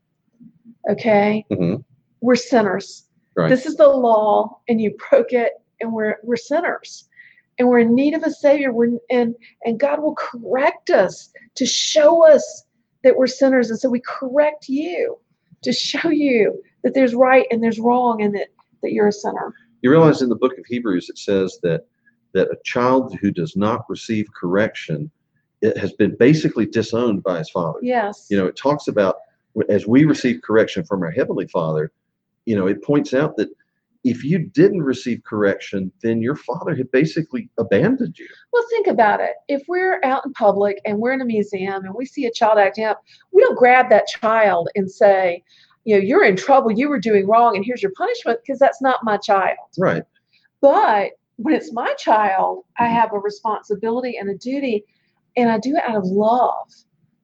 Okay? 0.90 1.44
Mhm. 1.50 1.84
We're 2.20 2.36
sinners. 2.36 3.04
Right. 3.36 3.48
This 3.48 3.66
is 3.66 3.76
the 3.76 3.88
law, 3.88 4.60
and 4.68 4.80
you 4.80 4.96
broke 5.10 5.32
it, 5.32 5.52
and 5.80 5.92
we're 5.92 6.16
we're 6.22 6.36
sinners. 6.36 7.08
And 7.58 7.68
we're 7.68 7.80
in 7.80 7.94
need 7.94 8.14
of 8.14 8.22
a 8.22 8.30
savior. 8.30 8.72
We're 8.72 8.98
and 9.10 9.34
and 9.64 9.78
God 9.78 10.00
will 10.00 10.14
correct 10.14 10.90
us 10.90 11.30
to 11.56 11.66
show 11.66 12.26
us 12.26 12.64
that 13.02 13.16
we're 13.16 13.26
sinners. 13.26 13.70
And 13.70 13.78
so 13.78 13.88
we 13.88 14.00
correct 14.06 14.68
you 14.68 15.18
to 15.62 15.72
show 15.72 16.08
you 16.08 16.62
that 16.82 16.94
there's 16.94 17.14
right 17.14 17.46
and 17.50 17.62
there's 17.62 17.78
wrong 17.80 18.22
and 18.22 18.34
that, 18.34 18.48
that 18.82 18.92
you're 18.92 19.08
a 19.08 19.12
sinner. 19.12 19.52
you 19.82 19.90
realize 19.90 20.22
in 20.22 20.28
the 20.28 20.36
book 20.36 20.56
of 20.58 20.64
hebrews 20.66 21.08
it 21.08 21.18
says 21.18 21.58
that 21.62 21.86
that 22.34 22.48
a 22.48 22.56
child 22.64 23.16
who 23.20 23.30
does 23.30 23.56
not 23.56 23.84
receive 23.88 24.26
correction 24.40 25.10
it 25.60 25.76
has 25.76 25.92
been 25.92 26.16
basically 26.16 26.66
disowned 26.66 27.22
by 27.22 27.38
his 27.38 27.50
father 27.50 27.78
Yes. 27.82 28.26
you 28.30 28.36
know 28.36 28.46
it 28.46 28.56
talks 28.56 28.88
about 28.88 29.16
as 29.68 29.86
we 29.86 30.04
receive 30.04 30.40
correction 30.42 30.84
from 30.84 31.02
our 31.02 31.10
heavenly 31.10 31.48
father 31.48 31.92
you 32.44 32.56
know 32.56 32.66
it 32.66 32.82
points 32.82 33.12
out 33.14 33.36
that 33.36 33.48
if 34.04 34.22
you 34.22 34.38
didn't 34.38 34.82
receive 34.82 35.22
correction 35.24 35.90
then 36.02 36.22
your 36.22 36.36
father 36.36 36.74
had 36.74 36.90
basically 36.92 37.50
abandoned 37.58 38.18
you 38.18 38.28
Well, 38.52 38.62
think 38.70 38.86
about 38.86 39.20
it. 39.20 39.32
If 39.48 39.62
we're 39.68 40.00
out 40.04 40.24
in 40.24 40.32
public 40.32 40.80
and 40.84 40.98
we're 40.98 41.12
in 41.12 41.20
a 41.20 41.24
museum 41.24 41.84
and 41.84 41.94
we 41.94 42.06
see 42.06 42.26
a 42.26 42.30
child 42.30 42.58
acting 42.58 42.84
up, 42.84 43.02
we 43.32 43.42
don't 43.42 43.58
grab 43.58 43.90
that 43.90 44.06
child 44.06 44.68
and 44.76 44.90
say, 44.90 45.42
you 45.84 45.96
know, 45.96 46.00
you're 46.02 46.24
in 46.24 46.36
trouble, 46.36 46.70
you 46.70 46.88
were 46.88 47.00
doing 47.00 47.26
wrong, 47.26 47.56
and 47.56 47.64
here's 47.64 47.82
your 47.82 47.92
punishment, 47.96 48.38
because 48.42 48.58
that's 48.58 48.80
not 48.80 48.98
my 49.02 49.16
child. 49.16 49.58
right 49.78 50.04
But 50.60 51.10
when 51.36 51.54
it's 51.54 51.72
my 51.72 51.92
child, 51.94 52.64
I 52.78 52.84
mm-hmm. 52.84 52.94
have 52.94 53.12
a 53.12 53.18
responsibility 53.18 54.16
and 54.16 54.30
a 54.30 54.34
duty, 54.34 54.84
and 55.38 55.50
I 55.50 55.58
do 55.58 55.76
it 55.76 55.82
out 55.86 55.96
of 55.96 56.04
love 56.04 56.68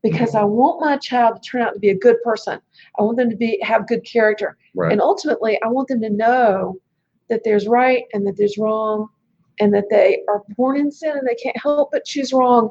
because 0.02 0.30
mm-hmm. 0.30 0.38
I 0.38 0.44
want 0.44 0.80
my 0.80 0.96
child 0.96 1.42
to 1.42 1.50
turn 1.50 1.62
out 1.62 1.74
to 1.74 1.80
be 1.80 1.90
a 1.90 1.98
good 1.98 2.16
person. 2.22 2.60
I 2.98 3.02
want 3.02 3.16
them 3.16 3.28
to 3.30 3.36
be 3.36 3.58
have 3.62 3.88
good 3.88 4.04
character. 4.04 4.56
right 4.74 4.92
And 4.92 5.00
ultimately, 5.00 5.60
I 5.62 5.68
want 5.68 5.88
them 5.88 6.00
to 6.02 6.10
know 6.10 6.76
that 7.28 7.42
there's 7.44 7.66
right 7.66 8.04
and 8.12 8.26
that 8.26 8.36
there's 8.36 8.56
wrong, 8.56 9.08
and 9.60 9.74
that 9.74 9.90
they 9.90 10.22
are 10.28 10.42
born 10.56 10.78
in 10.78 10.90
sin 10.90 11.16
and 11.16 11.26
they 11.26 11.34
can't 11.34 11.56
help 11.60 11.90
but 11.92 12.04
choose 12.04 12.32
wrong, 12.32 12.70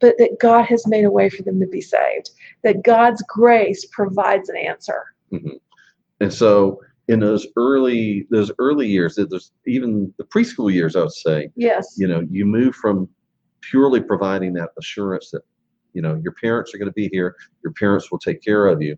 but 0.00 0.16
that 0.18 0.38
God 0.40 0.64
has 0.66 0.86
made 0.86 1.04
a 1.04 1.10
way 1.10 1.28
for 1.28 1.42
them 1.42 1.58
to 1.60 1.66
be 1.66 1.80
saved. 1.80 2.30
That 2.62 2.82
God's 2.82 3.22
grace 3.28 3.84
provides 3.86 4.48
an 4.48 4.56
answer. 4.56 5.04
Mm-hmm. 5.32 5.56
and 6.20 6.32
so 6.32 6.80
in 7.08 7.20
those 7.20 7.46
early 7.56 8.26
those 8.30 8.50
early 8.58 8.86
years 8.86 9.14
there's 9.16 9.52
even 9.66 10.12
the 10.16 10.24
preschool 10.24 10.72
years 10.72 10.96
i 10.96 11.00
would 11.00 11.12
say 11.12 11.50
Yes. 11.54 11.96
you 11.98 12.06
know 12.06 12.26
you 12.30 12.46
move 12.46 12.74
from 12.74 13.10
purely 13.60 14.00
providing 14.00 14.52
that 14.54 14.70
assurance 14.78 15.30
that 15.30 15.42
you 15.94 16.02
know 16.02 16.20
your 16.22 16.32
parents 16.32 16.74
are 16.74 16.78
going 16.78 16.88
to 16.88 16.92
be 16.94 17.08
here 17.12 17.36
your 17.62 17.72
parents 17.72 18.10
will 18.10 18.18
take 18.18 18.42
care 18.42 18.66
of 18.66 18.80
you 18.82 18.96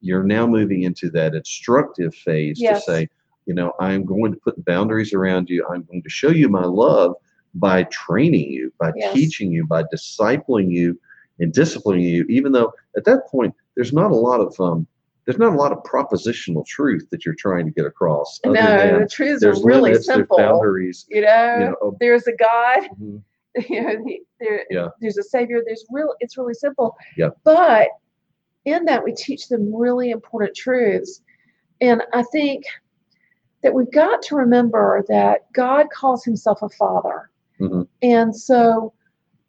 you're 0.00 0.24
now 0.24 0.46
moving 0.46 0.82
into 0.82 1.10
that 1.10 1.34
instructive 1.34 2.14
phase 2.14 2.60
Yes. 2.60 2.84
to 2.84 2.90
say 2.92 3.08
you 3.46 3.54
know 3.54 3.72
i'm 3.80 4.04
going 4.04 4.32
to 4.32 4.38
put 4.38 4.62
boundaries 4.64 5.12
around 5.14 5.48
you 5.48 5.66
i'm 5.70 5.82
going 5.84 6.02
to 6.02 6.10
show 6.10 6.30
you 6.30 6.48
my 6.48 6.64
love 6.64 7.14
by 7.54 7.84
training 7.84 8.50
you 8.50 8.72
by 8.78 8.92
Yes. 8.96 9.12
teaching 9.12 9.50
you 9.52 9.66
by 9.66 9.82
discipling 9.84 10.70
you 10.70 10.98
and 11.40 11.52
disciplining 11.52 12.04
you, 12.04 12.24
even 12.28 12.52
though 12.52 12.72
at 12.96 13.04
that 13.04 13.26
point 13.28 13.54
there's 13.74 13.92
not 13.92 14.10
a 14.10 14.14
lot 14.14 14.40
of 14.40 14.58
um, 14.60 14.86
there's 15.24 15.38
not 15.38 15.52
a 15.52 15.56
lot 15.56 15.72
of 15.72 15.78
propositional 15.82 16.64
truth 16.66 17.08
that 17.10 17.24
you're 17.24 17.34
trying 17.34 17.64
to 17.64 17.72
get 17.72 17.86
across. 17.86 18.38
no, 18.44 18.52
the 19.00 19.08
truths 19.10 19.42
are 19.42 19.52
really 19.64 19.90
limits, 19.92 20.06
simple. 20.06 20.36
there's 20.36 20.48
boundaries. 20.50 21.06
You 21.08 21.22
know, 21.22 21.54
You 21.58 21.64
know, 21.80 21.96
there's 22.00 22.26
a 22.26 22.32
God. 22.36 22.88
mhm, 23.00 23.22
you 23.68 23.82
know, 23.82 23.96
the- 24.04 24.22
there, 24.40 24.64
Yeah. 24.70 24.88
there's 25.00 25.18
a 25.18 25.22
savior. 25.22 25.62
There's 25.64 25.84
real. 25.90 26.14
It's 26.20 26.36
really 26.38 26.54
simple. 26.54 26.96
Yeah. 27.16 27.30
But 27.44 27.88
in 28.64 28.84
that, 28.86 29.02
we 29.04 29.12
teach 29.12 29.48
them 29.48 29.74
really 29.74 30.10
important 30.10 30.54
truths, 30.56 31.20
and 31.80 32.02
I 32.12 32.22
think 32.24 32.64
that 33.62 33.74
we've 33.74 33.90
got 33.92 34.22
to 34.22 34.36
remember 34.36 35.04
that 35.08 35.52
God 35.52 35.86
calls 35.90 36.24
Himself 36.24 36.62
a 36.62 36.68
Father, 36.68 37.30
Mhm. 37.60 37.86
and 38.02 38.34
so 38.34 38.92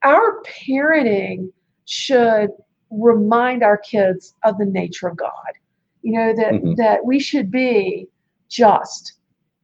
our 0.04 0.42
parenting 0.44 1.52
should 1.86 2.50
remind 2.92 3.64
our 3.64 3.78
kids 3.78 4.36
of 4.44 4.58
the 4.58 4.66
nature 4.66 5.08
of 5.08 5.18
God. 5.18 5.32
You 6.02 6.14
know 6.14 6.34
that 6.36 6.54
Mhm. 6.54 6.76
that 6.78 7.06
we 7.06 7.20
should 7.20 7.50
be 7.52 8.08
just 8.50 9.14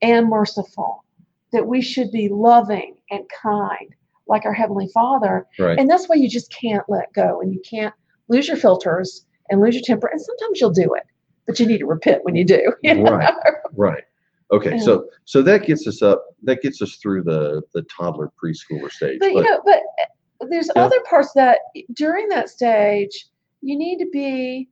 and 0.01 0.27
merciful, 0.29 1.03
that 1.51 1.67
we 1.67 1.81
should 1.81 2.11
be 2.11 2.29
loving 2.29 2.97
and 3.11 3.27
kind 3.29 3.93
like 4.29 4.45
our 4.45 4.53
heavenly 4.53 4.87
Father, 4.93 5.45
right. 5.57 5.77
and 5.77 5.89
that's 5.89 6.07
why 6.07 6.15
you 6.15 6.29
just 6.29 6.51
can't 6.51 6.83
let 6.87 7.11
go 7.13 7.41
and 7.41 7.53
you 7.53 7.61
can't 7.69 7.93
lose 8.27 8.47
your 8.47 8.57
filters 8.57 9.25
and 9.49 9.59
lose 9.59 9.75
your 9.75 9.83
temper. 9.83 10.07
And 10.07 10.21
sometimes 10.21 10.61
you'll 10.61 10.71
do 10.71 10.93
it, 10.93 11.03
but 11.47 11.59
you 11.59 11.65
need 11.65 11.79
to 11.79 11.85
repent 11.85 12.23
when 12.23 12.35
you 12.35 12.45
do. 12.45 12.73
you 12.83 12.95
know? 12.95 13.11
Right. 13.11 13.33
Right. 13.75 14.03
Okay. 14.51 14.79
So 14.79 15.07
so 15.25 15.41
that 15.43 15.65
gets 15.65 15.85
us 15.87 16.01
up. 16.01 16.23
That 16.43 16.61
gets 16.61 16.81
us 16.81 16.95
through 16.95 17.23
the 17.23 17.61
the 17.73 17.83
toddler 17.83 18.31
preschooler 18.41 18.91
stage. 18.91 19.19
But 19.19 19.33
you 19.33 19.43
know, 19.43 19.61
but 19.65 19.81
uh, 20.01 20.47
there's 20.49 20.69
Yeah. 20.75 20.83
other 20.83 20.99
parts 21.09 21.33
that 21.33 21.59
during 21.93 22.29
that 22.29 22.49
stage 22.49 23.27
you 23.61 23.77
need 23.77 23.97
to 23.99 24.09
be 24.11 24.69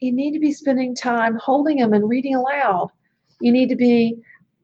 you 0.00 0.12
need 0.12 0.32
to 0.32 0.40
be 0.40 0.52
spending 0.52 0.96
time 0.96 1.36
holding 1.36 1.76
them 1.78 1.92
and 1.92 2.08
reading 2.08 2.34
aloud. 2.34 2.90
You 3.40 3.52
need 3.52 3.68
to 3.68 3.76
be 3.76 4.16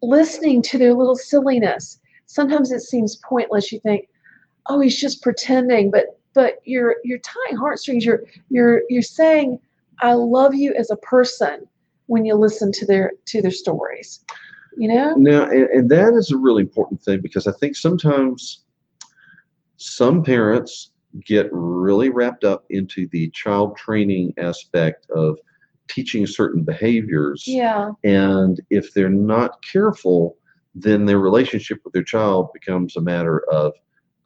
listening 0.03 0.63
to 0.63 0.79
their 0.79 0.95
little 0.95 1.17
silliness. 1.17 2.01
Sometimes 2.29 2.71
it 2.71 2.81
seems 2.81 3.17
pointless. 3.17 3.73
You 3.73 3.81
think, 3.81 4.09
oh, 4.69 4.81
he's 4.81 5.01
just 5.01 5.23
pretending, 5.23 5.91
but 5.91 6.19
but 6.35 6.61
you're 6.65 6.97
you're 7.03 7.19
tying 7.19 7.57
heartstrings. 7.57 8.05
You're 8.05 8.23
you're 8.51 8.83
you're 8.89 9.03
saying, 9.03 9.59
I 10.03 10.13
love 10.13 10.55
you 10.55 10.75
as 10.75 10.91
a 10.91 10.97
person 10.97 11.67
when 12.07 12.25
you 12.25 12.35
listen 12.35 12.71
to 12.73 12.87
their 12.87 13.13
to 13.27 13.43
their 13.43 13.51
stories. 13.51 14.25
You 14.77 14.89
know? 14.89 15.15
Now, 15.15 15.45
and, 15.45 15.69
and 15.71 15.91
that 15.91 16.15
is 16.15 16.31
a 16.31 16.37
really 16.37 16.63
important 16.63 17.03
thing 17.03 17.21
because 17.21 17.49
I 17.49 17.53
think 17.53 17.75
sometimes 17.75 18.65
some 19.77 20.23
parents 20.23 20.93
get 21.25 21.49
really 21.51 22.11
wrapped 22.11 22.45
up 22.45 22.65
into 22.71 23.09
the 23.09 23.31
child 23.31 23.77
training 23.77 24.35
aspect 24.39 25.11
of 25.11 25.39
teaching 25.89 26.27
certain 26.27 26.63
behaviors. 26.63 27.45
Yeah. 27.47 27.91
And 28.05 28.61
if 28.71 28.95
they're 28.95 29.09
not 29.09 29.61
careful, 29.63 30.37
then 30.83 31.05
their 31.07 31.19
relationship 31.19 31.81
with 31.85 31.93
their 31.93 32.03
child 32.03 32.53
becomes 32.53 32.97
a 32.97 33.01
matter 33.01 33.45
of 33.51 33.73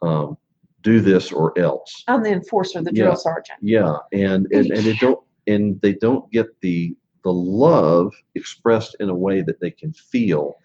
um, 0.03 0.37
do 0.83 1.01
this 1.01 1.33
or 1.33 1.57
else. 1.59 2.05
I'm 2.09 2.23
the 2.23 2.33
enforcer, 2.33 2.83
the 2.83 2.93
drill 2.93 3.17
sergeant. 3.17 3.59
Yeah, 3.63 3.97
and 4.13 4.47
and, 4.53 4.71
and 4.71 4.85
they 4.85 4.95
don't 4.95 5.21
and 5.47 5.81
they 5.81 5.95
don't 5.95 6.31
get 6.31 6.61
the 6.61 6.97
the 7.25 7.33
love 7.33 8.13
expressed 8.35 8.97
in 9.01 9.09
a 9.09 9.15
way 9.15 9.43
that 9.43 9.61
they 9.61 9.71
can 9.71 9.93
feel. 9.93 10.57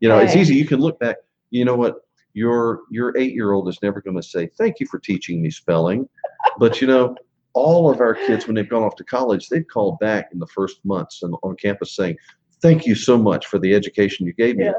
You 0.00 0.08
know, 0.08 0.18
it's 0.18 0.36
easy. 0.36 0.54
You 0.54 0.66
can 0.66 0.80
look 0.80 0.98
back. 0.98 1.16
You 1.50 1.64
know 1.64 1.76
what? 1.76 1.96
Your 2.34 2.82
your 2.90 3.16
eight 3.16 3.34
year 3.34 3.52
old 3.52 3.68
is 3.68 3.78
never 3.82 4.00
going 4.00 4.16
to 4.16 4.22
say 4.22 4.48
thank 4.58 4.80
you 4.80 4.86
for 4.86 4.98
teaching 4.98 5.42
me 5.42 5.50
spelling, 5.50 6.08
but 6.58 6.80
you 6.80 6.86
know. 6.86 7.16
All 7.56 7.88
of 7.88 8.00
our 8.00 8.14
kids, 8.14 8.48
when 8.48 8.56
they've 8.56 8.68
gone 8.68 8.82
off 8.82 8.96
to 8.96 9.04
college, 9.04 9.48
they've 9.48 9.64
called 9.68 10.00
back 10.00 10.30
in 10.32 10.40
the 10.40 10.46
first 10.48 10.84
months 10.84 11.22
and 11.22 11.36
on 11.44 11.54
campus 11.54 11.94
saying, 11.94 12.16
"Thank 12.60 12.84
you 12.84 12.96
so 12.96 13.16
much 13.16 13.46
for 13.46 13.60
the 13.60 13.72
education 13.74 14.26
you 14.26 14.32
gave 14.32 14.56
me." 14.56 14.64
Yes. 14.64 14.74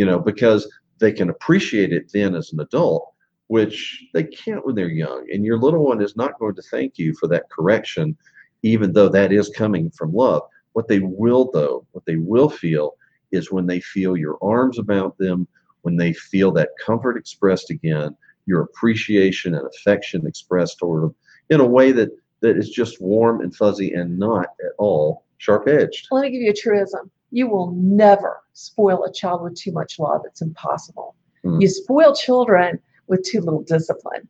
You 0.00 0.06
know, 0.06 0.18
because 0.18 0.66
they 0.98 1.12
can 1.12 1.28
appreciate 1.28 1.92
it 1.92 2.10
then 2.10 2.34
as 2.34 2.54
an 2.54 2.60
adult, 2.60 3.12
which 3.48 4.02
they 4.14 4.24
can't 4.24 4.64
when 4.64 4.74
they're 4.74 4.88
young. 4.88 5.26
And 5.30 5.44
your 5.44 5.58
little 5.58 5.84
one 5.84 6.00
is 6.00 6.16
not 6.16 6.38
going 6.38 6.54
to 6.54 6.62
thank 6.70 6.96
you 6.96 7.12
for 7.20 7.28
that 7.28 7.50
correction, 7.50 8.16
even 8.62 8.94
though 8.94 9.10
that 9.10 9.30
is 9.30 9.50
coming 9.50 9.90
from 9.90 10.14
love. 10.14 10.40
What 10.72 10.88
they 10.88 11.00
will, 11.00 11.50
though, 11.52 11.86
what 11.92 12.06
they 12.06 12.16
will 12.16 12.48
feel 12.48 12.94
is 13.30 13.52
when 13.52 13.66
they 13.66 13.80
feel 13.80 14.16
your 14.16 14.38
arms 14.40 14.78
about 14.78 15.18
them, 15.18 15.46
when 15.82 15.98
they 15.98 16.14
feel 16.14 16.50
that 16.52 16.70
comfort 16.82 17.18
expressed 17.18 17.68
again, 17.68 18.16
your 18.46 18.62
appreciation 18.62 19.54
and 19.54 19.66
affection 19.66 20.26
expressed 20.26 20.78
toward 20.78 21.02
them 21.02 21.14
in 21.50 21.60
a 21.60 21.66
way 21.66 21.92
that, 21.92 22.08
that 22.40 22.56
is 22.56 22.70
just 22.70 23.02
warm 23.02 23.42
and 23.42 23.54
fuzzy 23.54 23.92
and 23.92 24.18
not 24.18 24.46
at 24.64 24.72
all 24.78 25.26
sharp 25.36 25.68
edged. 25.68 26.08
Let 26.10 26.22
me 26.22 26.30
give 26.30 26.40
you 26.40 26.52
a 26.52 26.54
truism. 26.54 27.10
You 27.30 27.48
will 27.48 27.72
never 27.72 28.42
spoil 28.52 29.04
a 29.04 29.12
child 29.12 29.42
with 29.42 29.54
too 29.54 29.72
much 29.72 29.98
love. 29.98 30.22
It's 30.26 30.42
impossible. 30.42 31.14
Mm. 31.44 31.60
You 31.60 31.68
spoil 31.68 32.14
children 32.14 32.78
with 33.06 33.24
too 33.24 33.40
little 33.40 33.62
discipline. 33.62 34.28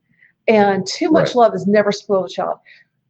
And 0.48 0.86
too 0.86 1.10
much 1.10 1.28
Right. 1.28 1.36
love 1.36 1.52
has 1.52 1.66
never 1.66 1.92
spoiled 1.92 2.26
a 2.26 2.32
child. 2.32 2.58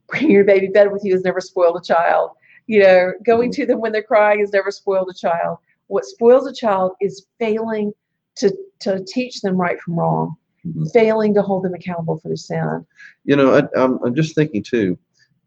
Bringing 0.09 0.30
your 0.30 0.44
baby 0.44 0.68
bed 0.68 0.92
with 0.92 1.04
you 1.04 1.12
has 1.14 1.23
never 1.25 1.40
spoiled 1.40 1.76
a 1.76 1.85
child. 1.85 2.30
You 2.66 2.80
know, 2.82 3.12
going 3.25 3.50
Mm-hmm. 3.50 3.62
to 3.62 3.66
them 3.66 3.80
when 3.80 3.92
they're 3.92 4.02
crying 4.02 4.40
has 4.40 4.52
never 4.52 4.70
spoiled 4.70 5.09
a 5.11 5.14
child. 5.14 5.59
What 5.88 6.04
spoils 6.04 6.47
a 6.47 6.52
child 6.52 6.92
is 7.00 7.26
failing 7.38 7.92
to, 8.37 8.54
to 8.80 9.04
teach 9.06 9.40
them 9.40 9.56
right 9.56 9.80
from 9.80 9.99
wrong, 9.99 10.37
Mhm. 10.66 10.92
failing 10.92 11.35
to 11.35 11.42
hold 11.42 11.64
them 11.64 11.75
accountable 11.75 12.18
for 12.18 12.28
their 12.28 12.37
sin. 12.37 12.87
You 13.25 13.35
know, 13.37 13.54
I, 13.56 13.62
I'm, 13.80 13.99
I'm 14.04 14.14
just 14.14 14.35
thinking 14.35 14.62
too. 14.62 14.97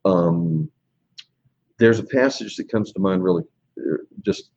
Um, 0.06 0.70
there's 1.78 2.00
a 2.00 2.04
passage 2.04 2.56
that 2.58 2.70
comes 2.70 2.92
to 2.94 3.00
mind 3.00 3.24
really, 3.24 3.44
just 4.22 4.52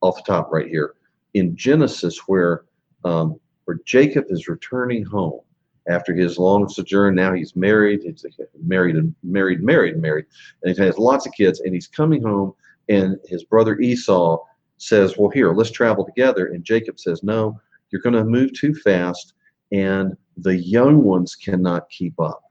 off 0.00 0.16
the 0.16 0.22
top 0.32 0.50
right 0.52 0.68
here 0.68 0.94
in 1.34 1.56
Genesis, 1.56 2.18
where 2.26 2.64
um, 3.04 3.38
where 3.64 3.78
Jacob 3.84 4.26
is 4.28 4.48
returning 4.48 5.04
home 5.04 5.40
after 5.88 6.14
his 6.14 6.38
long 6.38 6.68
sojourn. 6.68 7.14
Now 7.14 7.32
he's 7.32 7.56
married. 7.56 8.02
He's 8.02 8.24
married 8.62 8.96
and 8.96 9.14
married, 9.22 9.62
married, 9.62 9.96
married, 9.96 10.26
and 10.62 10.76
he 10.76 10.82
has 10.82 10.98
lots 10.98 11.26
of 11.26 11.32
kids. 11.32 11.60
And 11.60 11.74
he's 11.74 11.88
coming 11.88 12.22
home, 12.22 12.54
and 12.88 13.18
his 13.26 13.44
brother 13.44 13.80
Esau 13.80 14.38
says, 14.78 15.16
"Well, 15.16 15.30
here, 15.30 15.52
let's 15.52 15.70
travel 15.70 16.04
together." 16.04 16.46
And 16.46 16.64
Jacob 16.64 16.98
says, 16.98 17.22
"No, 17.22 17.60
you're 17.90 18.02
going 18.02 18.14
to 18.14 18.24
move 18.24 18.52
too 18.52 18.74
fast, 18.74 19.34
and 19.70 20.16
the 20.36 20.56
young 20.56 21.02
ones 21.02 21.34
cannot 21.34 21.88
keep 21.90 22.18
up." 22.20 22.42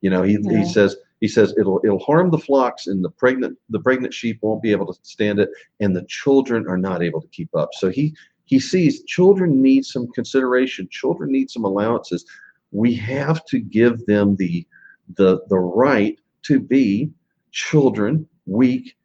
You 0.00 0.10
know, 0.10 0.22
he, 0.22 0.38
Yeah. 0.40 0.58
he 0.58 0.64
says 0.64 0.96
he 1.20 1.28
says 1.28 1.54
it'll 1.58 1.80
it'll 1.84 1.98
harm 1.98 2.30
the 2.30 2.38
flocks 2.38 2.86
and 2.86 3.04
the 3.04 3.10
pregnant 3.10 3.56
the 3.68 3.80
pregnant 3.80 4.12
sheep 4.12 4.38
won't 4.42 4.62
be 4.62 4.72
able 4.72 4.92
to 4.92 4.98
stand 5.02 5.38
it 5.38 5.50
and 5.78 5.94
the 5.94 6.04
children 6.08 6.66
are 6.66 6.78
not 6.78 7.02
able 7.02 7.20
to 7.20 7.28
keep 7.28 7.54
up. 7.54 7.70
So 7.74 7.90
he 7.90 8.14
he 8.46 8.58
sees 8.58 9.04
children 9.04 9.62
need 9.62 9.84
some 9.84 10.08
consideration, 10.08 10.88
children 10.90 11.30
need 11.30 11.50
some 11.50 11.64
allowances. 11.64 12.24
We 12.72 12.94
have 12.94 13.44
to 13.46 13.60
give 13.60 14.04
them 14.06 14.36
the 14.36 14.66
the 15.16 15.40
the 15.48 15.58
right 15.58 16.18
to 16.42 16.58
be 16.58 17.10
children, 17.52 18.26
weak, 18.46 18.96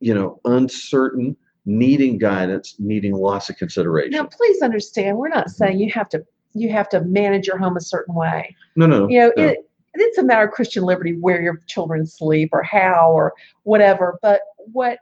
you 0.00 0.14
know, 0.14 0.40
uncertain, 0.44 1.36
needing 1.64 2.18
guidance, 2.18 2.76
needing 2.78 3.14
lots 3.14 3.48
of 3.48 3.56
consideration. 3.56 4.12
Now, 4.12 4.24
please 4.24 4.62
understand, 4.62 5.16
we're 5.16 5.28
not 5.28 5.50
saying 5.50 5.78
you 5.78 5.90
have 5.92 6.08
to 6.10 6.24
you 6.54 6.70
have 6.70 6.88
to 6.88 7.02
manage 7.02 7.46
your 7.46 7.58
home 7.58 7.76
a 7.76 7.80
certain 7.80 8.14
way. 8.14 8.56
no, 8.76 8.86
no, 8.86 9.08
you 9.08 9.20
know 9.20 9.32
no. 9.36 9.44
it, 9.44 9.70
it's 10.00 10.18
a 10.18 10.22
matter 10.22 10.44
of 10.46 10.52
christian 10.52 10.84
liberty 10.84 11.16
where 11.18 11.40
your 11.40 11.60
children 11.66 12.06
sleep 12.06 12.50
or 12.52 12.62
how 12.62 13.10
or 13.10 13.32
whatever 13.64 14.18
but 14.22 14.40
what 14.72 14.98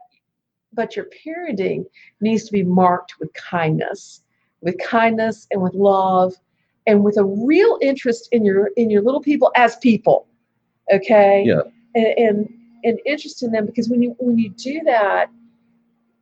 but 0.73 0.95
your 0.95 1.05
parenting 1.25 1.85
needs 2.21 2.43
to 2.45 2.51
be 2.51 2.63
marked 2.63 3.15
with 3.19 3.31
kindness 3.33 4.21
with 4.61 4.77
kindness 4.79 5.47
and 5.51 5.61
with 5.61 5.73
love 5.73 6.33
and 6.87 7.03
with 7.03 7.17
a 7.17 7.23
real 7.23 7.77
interest 7.81 8.29
in 8.31 8.45
your 8.45 8.69
in 8.77 8.89
your 8.89 9.01
little 9.01 9.21
people 9.21 9.51
as 9.55 9.75
people 9.77 10.27
okay 10.91 11.43
Yeah. 11.45 11.61
and 11.95 12.05
and, 12.17 12.49
and 12.83 12.99
interest 13.05 13.43
in 13.43 13.51
them 13.51 13.65
because 13.65 13.89
when 13.89 14.01
you 14.01 14.15
when 14.19 14.37
you 14.37 14.49
do 14.49 14.81
that 14.85 15.29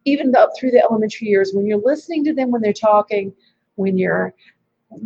even 0.05 0.35
up 0.35 0.51
through 0.57 0.71
the 0.71 0.81
elementary 0.83 1.27
years 1.27 1.51
when 1.53 1.65
you're 1.65 1.81
listening 1.83 2.23
to 2.25 2.33
them 2.33 2.51
when 2.51 2.61
they're 2.61 2.73
talking 2.73 3.33
when 3.75 3.97
you're 3.97 4.33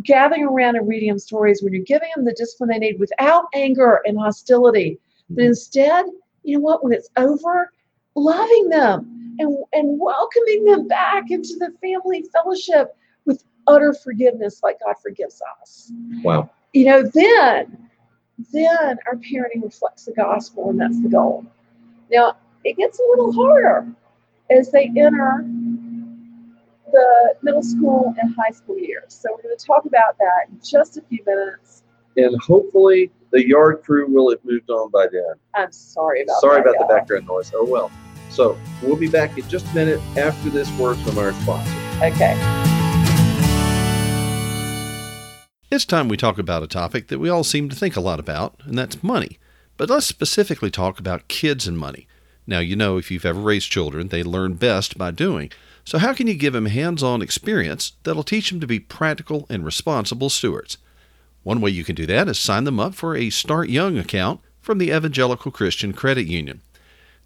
gathering 0.02 0.44
around 0.44 0.76
and 0.76 0.88
reading 0.88 1.08
them 1.08 1.18
stories 1.18 1.62
when 1.62 1.72
you're 1.72 1.82
giving 1.84 2.08
them 2.14 2.24
the 2.24 2.32
discipline 2.34 2.70
they 2.70 2.78
need 2.78 2.98
without 2.98 3.44
anger 3.54 4.00
and 4.06 4.18
hostility 4.18 4.98
but 5.30 5.42
Mhm. 5.42 5.46
instead 5.48 6.06
you 6.42 6.56
know 6.56 6.62
what 6.62 6.82
when 6.82 6.92
it's 6.92 7.10
over 7.16 7.72
loving 8.14 8.68
them 8.68 9.36
and, 9.38 9.56
and 9.72 10.00
welcoming 10.00 10.64
them 10.64 10.88
back 10.88 11.30
into 11.30 11.54
the 11.58 11.70
family 11.80 12.24
fellowship 12.32 12.96
with 13.26 13.44
utter 13.66 13.92
forgiveness 13.92 14.62
like 14.62 14.78
god 14.84 14.94
forgives 15.02 15.42
us 15.62 15.92
wow. 16.24 16.48
you 16.72 16.84
know 16.84 17.02
then 17.02 17.88
then 18.52 18.98
our 19.06 19.16
parenting 19.16 19.62
reflects 19.62 20.04
the 20.04 20.12
gospel 20.12 20.70
and 20.70 20.80
that's 20.80 21.00
the 21.02 21.08
goal 21.08 21.44
now 22.10 22.36
it 22.64 22.76
gets 22.76 22.98
a 22.98 23.02
little 23.10 23.32
harder 23.32 23.86
as 24.50 24.70
they 24.70 24.90
enter 24.96 25.44
the 26.98 27.34
middle 27.42 27.62
school 27.62 28.14
and 28.20 28.34
high 28.34 28.50
school 28.52 28.78
years 28.78 29.10
so 29.20 29.28
we're 29.34 29.42
going 29.42 29.56
to 29.56 29.64
talk 29.64 29.84
about 29.86 30.16
that 30.18 30.48
in 30.50 30.58
just 30.64 30.96
a 30.96 31.02
few 31.08 31.22
minutes 31.26 31.82
And 32.16 32.34
hopefully 32.42 33.10
the 33.30 33.46
yard 33.46 33.82
crew 33.84 34.06
will 34.12 34.30
have 34.30 34.42
moved 34.44 34.70
on 34.70 34.90
by 34.90 35.06
then. 35.12 35.34
I'm 35.54 35.70
sorry 35.72 36.22
about 36.22 36.40
Sorry 36.40 36.56
that, 36.56 36.68
about 36.68 36.78
the 36.78 36.86
y'all. 36.86 36.98
background 36.98 37.26
noise. 37.26 37.52
Oh 37.54 37.64
well. 37.64 37.90
So 38.30 38.58
we'll 38.82 38.96
be 38.96 39.08
back 39.08 39.36
in 39.38 39.46
just 39.48 39.66
a 39.72 39.74
minute 39.74 40.00
after 40.16 40.48
this 40.50 40.70
word 40.78 40.96
from 40.98 41.18
our 41.18 41.32
sponsor. 41.34 41.72
Okay. 42.02 42.34
It's 45.70 45.84
time 45.84 46.08
we 46.08 46.16
talk 46.16 46.38
about 46.38 46.62
a 46.62 46.66
topic 46.66 47.08
that 47.08 47.18
we 47.18 47.28
all 47.28 47.44
seem 47.44 47.68
to 47.68 47.76
think 47.76 47.94
a 47.96 48.00
lot 48.00 48.18
about, 48.18 48.54
and 48.64 48.76
that's 48.78 49.02
money. 49.02 49.38
But 49.76 49.90
let's 49.90 50.06
specifically 50.06 50.70
talk 50.70 50.98
about 50.98 51.28
kids 51.28 51.66
and 51.68 51.78
money. 51.78 52.08
Now, 52.46 52.60
you 52.60 52.74
know, 52.74 52.96
if 52.96 53.10
you've 53.10 53.26
ever 53.26 53.40
raised 53.40 53.70
children, 53.70 54.08
they 54.08 54.22
learn 54.22 54.54
best 54.54 54.96
by 54.96 55.10
doing. 55.10 55.50
So, 55.88 55.96
how 55.96 56.12
can 56.12 56.26
you 56.26 56.34
give 56.34 56.52
them 56.52 56.66
hands 56.66 57.02
on 57.02 57.22
experience 57.22 57.92
that'll 58.02 58.22
teach 58.22 58.50
them 58.50 58.60
to 58.60 58.66
be 58.66 58.78
practical 58.78 59.46
and 59.48 59.64
responsible 59.64 60.28
stewards? 60.28 60.76
One 61.44 61.62
way 61.62 61.70
you 61.70 61.82
can 61.82 61.94
do 61.94 62.04
that 62.04 62.28
is 62.28 62.38
sign 62.38 62.64
them 62.64 62.78
up 62.78 62.94
for 62.94 63.16
a 63.16 63.30
Start 63.30 63.70
Young 63.70 63.96
account 63.96 64.40
from 64.60 64.76
the 64.76 64.90
Evangelical 64.90 65.50
Christian 65.50 65.94
Credit 65.94 66.26
Union. 66.26 66.60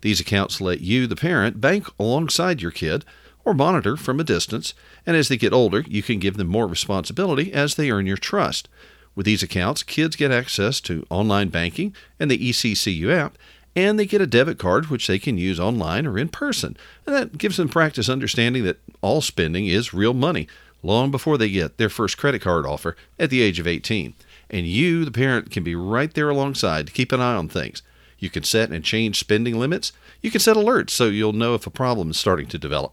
These 0.02 0.20
accounts 0.20 0.60
let 0.60 0.80
you, 0.80 1.08
the 1.08 1.16
parent, 1.16 1.60
bank 1.60 1.88
alongside 1.98 2.62
your 2.62 2.70
kid 2.70 3.04
or 3.44 3.52
monitor 3.52 3.96
from 3.96 4.20
a 4.20 4.22
distance, 4.22 4.74
and 5.04 5.16
as 5.16 5.26
they 5.26 5.36
get 5.36 5.52
older, 5.52 5.80
you 5.88 6.04
can 6.04 6.20
give 6.20 6.36
them 6.36 6.46
more 6.46 6.68
responsibility 6.68 7.52
as 7.52 7.74
they 7.74 7.90
earn 7.90 8.06
your 8.06 8.16
trust. 8.16 8.68
With 9.16 9.26
these 9.26 9.42
accounts, 9.42 9.82
kids 9.82 10.14
get 10.14 10.30
access 10.30 10.80
to 10.82 11.04
online 11.10 11.48
banking 11.48 11.96
and 12.20 12.30
the 12.30 12.38
ECCU 12.38 13.12
app, 13.12 13.36
and 13.74 13.98
they 13.98 14.06
get 14.06 14.20
a 14.20 14.26
debit 14.26 14.58
card 14.58 14.86
which 14.86 15.06
they 15.06 15.18
can 15.18 15.38
use 15.38 15.58
online 15.58 16.06
or 16.06 16.18
in 16.18 16.28
person. 16.28 16.76
And 17.06 17.14
that 17.14 17.38
gives 17.38 17.56
them 17.56 17.68
practice 17.68 18.08
understanding 18.08 18.64
that 18.64 18.80
all 19.00 19.20
spending 19.20 19.66
is 19.66 19.94
real 19.94 20.14
money 20.14 20.48
long 20.82 21.10
before 21.10 21.38
they 21.38 21.48
get 21.48 21.78
their 21.78 21.88
first 21.88 22.18
credit 22.18 22.42
card 22.42 22.66
offer 22.66 22.96
at 23.18 23.30
the 23.30 23.40
age 23.40 23.58
of 23.58 23.66
18. 23.66 24.14
And 24.50 24.66
you, 24.66 25.04
the 25.04 25.10
parent, 25.10 25.50
can 25.50 25.64
be 25.64 25.74
right 25.74 26.12
there 26.12 26.28
alongside 26.28 26.86
to 26.86 26.92
keep 26.92 27.12
an 27.12 27.20
eye 27.20 27.34
on 27.34 27.48
things. 27.48 27.82
You 28.18 28.30
can 28.30 28.42
set 28.42 28.70
and 28.70 28.84
change 28.84 29.18
spending 29.18 29.58
limits. 29.58 29.92
You 30.20 30.30
can 30.30 30.40
set 30.40 30.56
alerts 30.56 30.90
so 30.90 31.06
you'll 31.06 31.32
know 31.32 31.54
if 31.54 31.66
a 31.66 31.70
problem 31.70 32.10
is 32.10 32.18
starting 32.18 32.46
to 32.48 32.58
develop. 32.58 32.92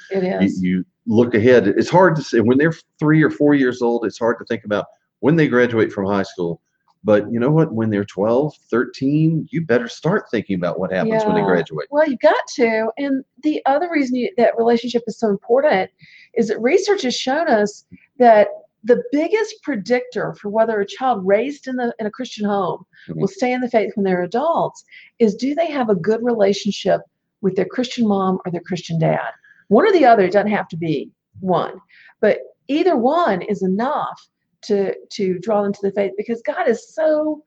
you, 0.61 0.69
you 0.69 0.85
look 1.05 1.33
ahead, 1.33 1.67
it's 1.67 1.89
hard 1.89 2.15
to 2.17 2.23
say 2.23 2.39
when 2.39 2.57
they're 2.57 2.73
three 2.99 3.21
or 3.23 3.29
four 3.29 3.53
years 3.53 3.81
old. 3.81 4.05
It's 4.05 4.19
hard 4.19 4.37
to 4.39 4.45
think 4.45 4.65
about 4.65 4.85
when 5.19 5.35
they 5.35 5.47
graduate 5.47 5.91
from 5.91 6.05
high 6.05 6.23
school. 6.23 6.61
But 7.03 7.31
you 7.31 7.39
know 7.39 7.49
what? 7.49 7.73
When 7.73 7.89
they're 7.89 8.03
12, 8.03 8.53
13, 8.69 9.47
you 9.51 9.65
better 9.65 9.87
start 9.87 10.29
thinking 10.29 10.57
about 10.57 10.79
what 10.79 10.91
happens 10.91 11.23
when 11.25 11.35
they 11.35 11.41
graduate. 11.41 11.87
Well, 11.91 12.05
you've 12.09 12.19
got 12.19 12.45
to. 12.55 12.91
And 12.97 13.23
the 13.41 13.61
other 13.65 13.89
reason 13.89 14.17
you, 14.17 14.29
that 14.35 14.57
relationship 14.57 15.03
is 15.07 15.17
so 15.17 15.29
important 15.29 15.89
is 16.33 16.49
that 16.49 16.61
research 16.61 17.03
has 17.03 17.15
shown 17.15 17.47
us 17.47 17.85
that 18.17 18.49
the 18.83 19.01
biggest 19.13 19.55
predictor 19.63 20.33
for 20.35 20.49
whether 20.49 20.79
a 20.79 20.85
child 20.85 21.25
raised 21.25 21.67
in, 21.67 21.77
the, 21.77 21.93
in 21.99 22.05
a 22.05 22.11
Christian 22.11 22.45
home 22.45 22.85
Mhm. 23.07 23.15
will 23.15 23.27
stay 23.27 23.53
in 23.53 23.61
the 23.61 23.69
faith 23.69 23.91
when 23.95 24.03
they're 24.03 24.23
adults 24.23 24.83
is 25.19 25.35
do 25.35 25.55
they 25.55 25.71
have 25.71 25.89
a 25.89 25.95
good 25.95 26.23
relationship 26.23 27.01
with 27.41 27.55
their 27.55 27.65
Christian 27.65 28.07
mom 28.07 28.39
or 28.45 28.51
their 28.51 28.61
Christian 28.61 28.99
dad? 28.99 29.31
One 29.67 29.87
or 29.87 29.91
the 29.91 30.05
other 30.05 30.23
it 30.23 30.31
doesn't 30.31 30.51
have 30.51 30.67
to 30.69 30.77
be 30.77 31.11
one, 31.39 31.79
but 32.21 32.39
either 32.67 32.95
one 32.95 33.41
is 33.41 33.61
enough 33.63 34.27
to 34.63 34.93
to 35.11 35.39
draw 35.39 35.63
them 35.63 35.73
to 35.73 35.79
the 35.81 35.91
faith 35.91 36.11
because 36.17 36.41
God 36.45 36.67
is 36.67 36.93
so 36.93 37.43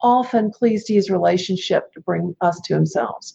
often 0.00 0.50
pleased 0.50 0.86
to 0.86 0.92
use 0.92 1.10
relationship 1.10 1.92
to 1.92 2.00
bring 2.00 2.34
us 2.40 2.60
to 2.60 2.74
himself 2.74 3.26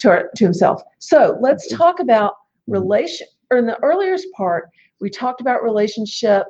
to 0.00 0.08
our, 0.08 0.30
to 0.36 0.44
himself. 0.44 0.82
So 0.98 1.36
let's 1.40 1.68
talk 1.68 2.00
about 2.00 2.34
relation 2.66 3.26
or 3.50 3.58
in 3.58 3.66
the 3.66 3.78
earliest 3.82 4.26
part 4.32 4.70
we 5.00 5.10
talked 5.10 5.40
about 5.40 5.62
relationship 5.62 6.46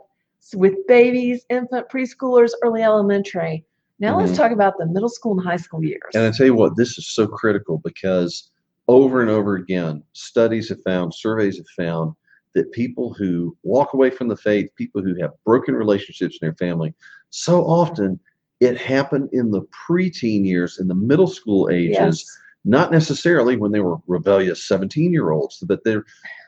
with 0.55 0.75
babies 0.87 1.45
infant 1.51 1.89
preschoolers 1.89 2.51
early 2.63 2.83
elementary. 2.83 3.65
Now 3.99 4.19
let's 4.19 4.33
Mhm. 4.33 4.37
talk 4.37 4.53
about 4.53 4.75
the 4.79 4.87
middle 4.87 5.09
school 5.09 5.33
and 5.33 5.41
high 5.47 5.57
school 5.57 5.83
years. 5.83 6.15
And 6.15 6.25
I 6.25 6.31
tell 6.31 6.47
you 6.47 6.55
what, 6.55 6.77
this 6.77 6.99
is 6.99 7.07
so 7.09 7.27
critical 7.27 7.79
because 7.79 8.51
over 8.89 9.21
and 9.21 9.31
over 9.31 9.57
again, 9.57 10.03
studies 10.13 10.69
have 10.69 10.83
found, 10.83 11.15
surveys 11.15 11.57
have 11.57 11.69
found 11.77 12.15
that 12.55 12.71
people 12.73 13.13
who 13.13 13.57
walk 13.63 13.95
away 13.95 14.11
from 14.11 14.29
the 14.29 14.37
faith, 14.37 14.71
people 14.77 15.03
who 15.03 15.15
have 15.21 15.33
broken 15.45 15.75
relationships 15.75 16.39
in 16.41 16.47
their 16.47 16.55
family, 16.55 16.95
so 17.31 17.65
often 17.65 18.21
it 18.61 18.79
happened 18.79 19.29
in 19.33 19.51
the 19.51 19.63
preteen 19.89 20.45
years, 20.47 20.79
in 20.79 20.87
the 20.87 20.95
middle 20.95 21.27
school 21.27 21.69
ages, 21.71 21.97
yes 21.97 22.39
not 22.65 22.91
necessarily 22.91 23.57
when 23.57 23.73
they 23.73 23.81
were 23.81 23.99
rebellious 24.07 24.67
17 24.67 25.13
year 25.13 25.31
olds, 25.31 25.59
but 25.67 25.85
they're 25.85 26.05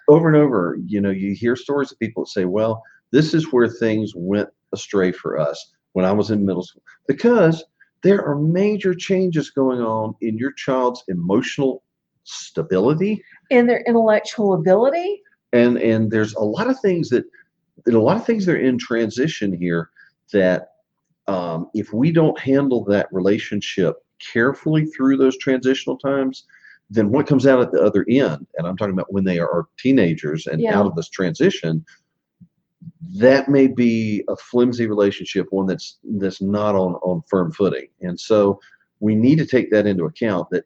over 0.08 0.28
and 0.28 0.36
over, 0.36 0.78
you 0.86 1.00
know, 1.00 1.10
you 1.10 1.34
hear 1.34 1.56
stories 1.56 1.92
of 1.92 1.98
people 1.98 2.24
that 2.24 2.30
say, 2.30 2.44
well, 2.44 2.82
this 3.10 3.34
is 3.34 3.52
where 3.52 3.68
things 3.68 4.12
went 4.14 4.48
astray 4.72 5.12
for 5.12 5.38
us 5.38 5.72
when 5.92 6.04
I 6.04 6.12
was 6.12 6.30
in 6.30 6.46
middle 6.46 6.62
school. 6.62 6.82
Because 7.06 7.64
there 8.02 8.24
are 8.24 8.36
major 8.36 8.94
changes 8.94 9.50
going 9.50 9.80
on 9.80 10.14
in 10.20 10.38
your 10.38 10.52
child's 10.52 11.02
emotional 11.08 11.82
stability. 12.26 13.22
in 13.50 13.66
their 13.66 13.80
intellectual 13.86 14.54
ability 14.54 15.22
And 15.52 15.78
and 15.78 16.10
there's 16.10 16.34
a 16.34 16.42
lot 16.42 16.68
of 16.68 16.78
things 16.80 17.08
that 17.10 17.24
a 17.86 17.90
lot 17.92 18.16
of 18.16 18.26
things 18.26 18.44
that 18.46 18.52
are 18.56 18.58
in 18.58 18.78
transition 18.78 19.52
here 19.52 19.90
that 20.32 20.70
um, 21.28 21.70
if 21.74 21.92
we 21.92 22.10
don't 22.12 22.38
handle 22.38 22.84
that 22.84 23.08
relationship 23.12 23.96
carefully 24.32 24.86
through 24.86 25.16
those 25.16 25.36
transitional 25.38 25.96
times, 25.98 26.44
then 26.90 27.10
what 27.10 27.26
comes 27.26 27.46
out 27.46 27.60
at 27.60 27.70
the 27.72 27.80
other 27.82 28.04
end, 28.08 28.46
and 28.56 28.66
I'm 28.66 28.76
talking 28.76 28.94
about 28.94 29.12
when 29.12 29.24
they 29.24 29.38
are 29.38 29.66
teenagers 29.78 30.46
and 30.46 30.60
Yeah. 30.60 30.78
out 30.78 30.86
of 30.86 30.94
this 30.96 31.08
transition, 31.08 31.84
that 33.18 33.48
may 33.48 33.66
be 33.66 34.24
a 34.28 34.36
flimsy 34.36 34.86
relationship, 34.86 35.46
one 35.50 35.66
that's 35.66 35.98
that's 36.18 36.40
not 36.40 36.74
on 36.74 36.94
on 36.96 37.22
firm 37.28 37.52
footing. 37.52 37.88
And 38.00 38.18
so 38.18 38.60
we 39.00 39.14
need 39.14 39.38
to 39.38 39.46
take 39.46 39.70
that 39.70 39.86
into 39.86 40.04
account 40.04 40.48
that 40.50 40.64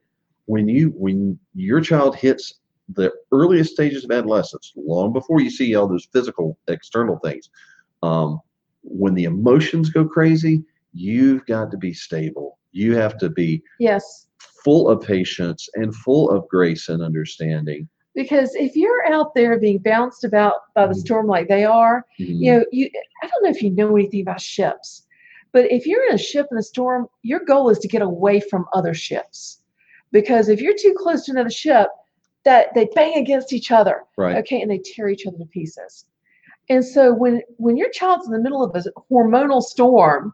when 0.50 0.68
you 0.68 0.92
when 0.96 1.38
your 1.54 1.80
child 1.80 2.16
hits 2.16 2.54
the 2.94 3.12
earliest 3.30 3.72
stages 3.72 4.04
of 4.04 4.10
adolescence, 4.10 4.72
long 4.76 5.12
before 5.12 5.40
you 5.40 5.48
see 5.50 5.76
all 5.76 5.86
those 5.86 6.08
physical 6.12 6.58
external 6.66 7.18
things, 7.24 7.48
um, 8.02 8.40
when 8.82 9.14
the 9.14 9.24
emotions 9.24 9.90
go 9.90 10.04
crazy, 10.04 10.64
you've 10.92 11.46
got 11.46 11.70
to 11.70 11.76
be 11.76 11.92
stable. 11.94 12.58
You 12.72 12.96
have 12.96 13.16
to 13.18 13.30
be 13.30 13.62
yes 13.78 14.26
full 14.64 14.88
of 14.88 15.00
patience 15.06 15.68
and 15.74 15.94
full 15.94 16.30
of 16.30 16.46
grace 16.48 16.88
and 16.88 17.02
understanding. 17.02 17.88
because 18.14 18.50
if 18.56 18.74
you're 18.74 19.06
out 19.12 19.34
there 19.36 19.56
being 19.58 19.78
bounced 19.78 20.24
about 20.24 20.54
by 20.74 20.84
the 20.86 20.94
Mhm. 20.94 20.98
storm 21.04 21.26
like 21.28 21.46
they 21.48 21.64
are 21.64 22.04
you 22.18 22.52
know 22.52 22.64
you 22.72 22.90
i 23.22 23.26
don't 23.28 23.42
know 23.44 23.50
if 23.50 23.62
you 23.62 23.70
know 23.70 23.94
anything 23.96 24.22
about 24.22 24.40
ships 24.40 25.06
but 25.52 25.70
if 25.70 25.86
you're 25.86 26.04
in 26.08 26.14
a 26.14 26.18
ship 26.18 26.46
in 26.50 26.58
a 26.58 26.62
storm 26.62 27.06
your 27.22 27.40
goal 27.50 27.70
is 27.70 27.78
to 27.78 27.86
get 27.94 28.02
away 28.02 28.40
from 28.40 28.66
other 28.78 28.94
ships 28.94 29.59
because 30.12 30.48
if 30.48 30.60
you're 30.60 30.76
too 30.78 30.94
close 30.96 31.24
to 31.24 31.32
another 31.32 31.50
ship 31.50 31.88
that 32.44 32.68
they 32.74 32.88
bang 32.94 33.18
against 33.18 33.52
each 33.52 33.70
other 33.70 34.02
Right. 34.16 34.36
okay 34.36 34.60
and 34.60 34.70
they 34.70 34.78
tear 34.78 35.08
each 35.08 35.26
other 35.26 35.38
to 35.38 35.44
pieces 35.46 36.06
and 36.68 36.84
so 36.84 37.12
when 37.12 37.42
when 37.56 37.76
your 37.76 37.90
child's 37.90 38.26
in 38.26 38.32
the 38.32 38.38
middle 38.40 38.62
of 38.62 38.74
a 38.74 38.84
hormonal 39.10 39.62
storm 39.62 40.32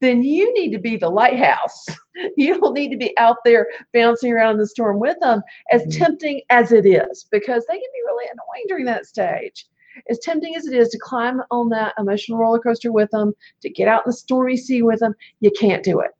then 0.00 0.22
you 0.22 0.52
need 0.54 0.72
to 0.72 0.78
be 0.78 0.96
the 0.96 1.08
lighthouse 1.08 1.86
you 2.36 2.58
don't 2.58 2.74
need 2.74 2.90
to 2.90 2.96
be 2.96 3.16
out 3.18 3.38
there 3.44 3.68
bouncing 3.92 4.32
around 4.32 4.54
in 4.54 4.58
the 4.58 4.66
storm 4.66 4.98
with 4.98 5.18
them 5.20 5.40
as 5.70 5.82
Mhm. 5.82 5.98
tempting 5.98 6.42
as 6.50 6.72
it 6.72 6.86
is 6.86 7.26
because 7.30 7.64
they 7.66 7.74
can 7.74 7.90
be 7.92 8.02
really 8.06 8.26
annoying 8.26 8.64
during 8.68 8.84
that 8.86 9.06
stage 9.06 9.66
as 10.10 10.18
tempting 10.18 10.56
as 10.56 10.66
it 10.66 10.74
is 10.74 10.88
to 10.88 10.98
climb 10.98 11.40
on 11.50 11.68
that 11.68 11.94
emotional 11.98 12.38
roller 12.38 12.58
coaster 12.58 12.90
with 12.90 13.10
them, 13.10 13.32
to 13.60 13.70
get 13.70 13.86
out 13.88 14.04
in 14.04 14.10
the 14.10 14.12
stormy 14.16 14.56
sea 14.56 14.82
with 14.82 14.98
them, 15.00 15.14
you 15.38 15.50
can't 15.52 15.84
do 15.84 16.00
it. 16.00 16.10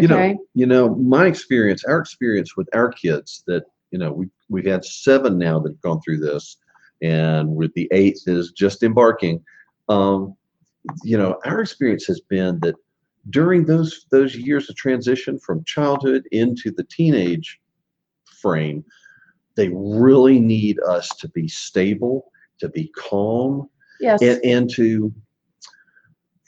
You 0.00 0.08
know, 0.08 0.16
You 0.54 0.66
know, 0.66 0.94
my 0.96 1.26
experience, 1.26 1.84
our 1.84 1.98
experience 1.98 2.56
with 2.56 2.68
our 2.74 2.90
kids 2.90 3.44
that, 3.46 3.64
you 3.90 3.98
know, 3.98 4.12
we, 4.12 4.28
we've 4.48 4.66
had 4.66 4.84
seven 4.84 5.38
now 5.38 5.60
that 5.60 5.70
have 5.70 5.80
gone 5.80 6.00
through 6.00 6.18
this, 6.18 6.56
and 7.02 7.54
with 7.54 7.72
the 7.74 7.88
eighth 7.92 8.26
is 8.26 8.52
just 8.52 8.82
embarking. 8.82 9.42
Um, 9.88 10.36
you 11.02 11.16
know, 11.16 11.38
our 11.44 11.60
experience 11.60 12.06
has 12.06 12.20
been 12.20 12.58
that 12.60 12.74
during 13.30 13.64
those 13.64 14.06
those 14.10 14.34
years 14.34 14.68
of 14.68 14.76
transition 14.76 15.38
from 15.38 15.64
childhood 15.64 16.26
into 16.32 16.70
the 16.70 16.84
teenage 16.84 17.60
frame, 18.24 18.84
they 19.54 19.70
really 19.72 20.40
need 20.40 20.78
us 20.80 21.08
to 21.08 21.28
be 21.28 21.48
stable, 21.48 22.30
to 22.58 22.68
be 22.68 22.90
calm, 22.96 23.68
yes. 24.00 24.20
and, 24.22 24.44
and 24.44 24.70
to 24.70 25.12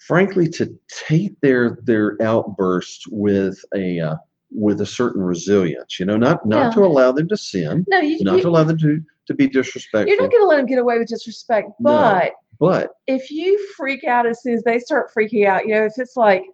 frankly 0.06 0.48
to 0.48 0.72
take 1.08 1.38
their 1.40 1.78
their 1.82 2.16
outbursts 2.22 3.04
with 3.10 3.58
a 3.74 4.00
uh, 4.00 4.16
with 4.50 4.80
a 4.80 4.86
certain 4.86 5.22
resilience 5.22 5.98
you 5.98 6.06
know 6.06 6.16
not 6.16 6.46
not 6.46 6.66
Yeah. 6.66 6.70
to 6.70 6.84
allow 6.84 7.12
them 7.12 7.28
to 7.28 7.36
sin 7.36 7.84
no, 7.88 7.98
you, 7.98 8.22
not 8.24 8.36
you, 8.36 8.42
to 8.42 8.48
allow 8.48 8.64
them 8.64 8.78
to 8.78 9.00
to 9.26 9.34
be 9.34 9.48
disrespectful 9.48 10.08
you're 10.08 10.22
not 10.22 10.30
going 10.30 10.42
to 10.42 10.46
let 10.46 10.56
them 10.58 10.66
get 10.66 10.78
away 10.78 10.98
with 10.98 11.08
disrespect. 11.08 11.68
No. 11.80 11.98
But 11.98 12.32
but 12.58 12.90
if 13.06 13.30
you 13.30 13.58
freak 13.76 14.04
out 14.04 14.26
as 14.26 14.42
soon 14.42 14.54
as 14.54 14.62
they 14.62 14.78
start 14.78 15.10
freaking 15.14 15.46
out, 15.46 15.66
you 15.66 15.74
know, 15.74 15.84
if 15.84 15.92
it's 15.98 16.16
like, 16.16 16.44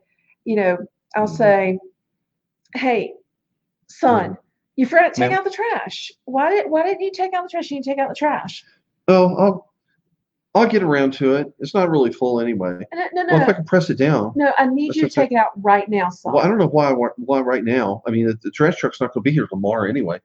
you 0.44 0.56
know, 0.56 0.78
I'll 1.14 1.26
Mhm. 1.28 1.36
say, 1.36 1.78
"Hey, 2.74 3.14
son, 3.88 4.36
you 4.76 4.86
forgot 4.86 5.14
to 5.14 5.20
take 5.20 5.32
out 5.32 5.44
the 5.44 5.50
trash. 5.50 6.10
Why 6.24 6.50
did 6.50 6.70
Why 6.70 6.82
didn't 6.82 7.02
you 7.02 7.12
take 7.12 7.34
out 7.34 7.44
the 7.44 7.48
trash? 7.50 7.70
You 7.70 7.76
didn't 7.76 7.84
take 7.84 7.98
out 7.98 8.08
the 8.08 8.14
trash." 8.14 8.64
oh 9.08 9.34
i'll 9.36 9.71
i'll 10.54 10.66
get 10.66 10.82
around 10.82 11.12
to 11.12 11.34
it 11.34 11.52
it's 11.58 11.74
not 11.74 11.90
really 11.90 12.12
full 12.12 12.40
anyway 12.40 12.78
no, 12.92 13.08
no, 13.12 13.24
well 13.30 13.42
if 13.42 13.48
i 13.48 13.52
can 13.52 13.64
press 13.64 13.90
it 13.90 13.98
down 13.98 14.32
no. 14.36 14.52
I 14.58 14.66
need 14.66 14.94
you 14.94 15.02
to 15.02 15.10
take 15.10 15.32
it 15.32 15.36
out 15.36 15.52
right 15.56 15.88
now, 15.88 16.10
son. 16.10 16.32
well 16.32 16.44
i 16.44 16.48
don't 16.48 16.58
know 16.58 16.68
why 16.68 16.92
why 16.92 17.40
right 17.40 17.64
now 17.64 18.02
i 18.06 18.10
mean 18.10 18.26
the, 18.26 18.38
the 18.42 18.50
trash 18.50 18.76
truck's 18.76 19.00
not 19.00 19.12
going 19.12 19.22
to 19.22 19.30
be 19.30 19.32
here 19.32 19.46
tomorrow 19.46 19.88
anyway 19.88 20.20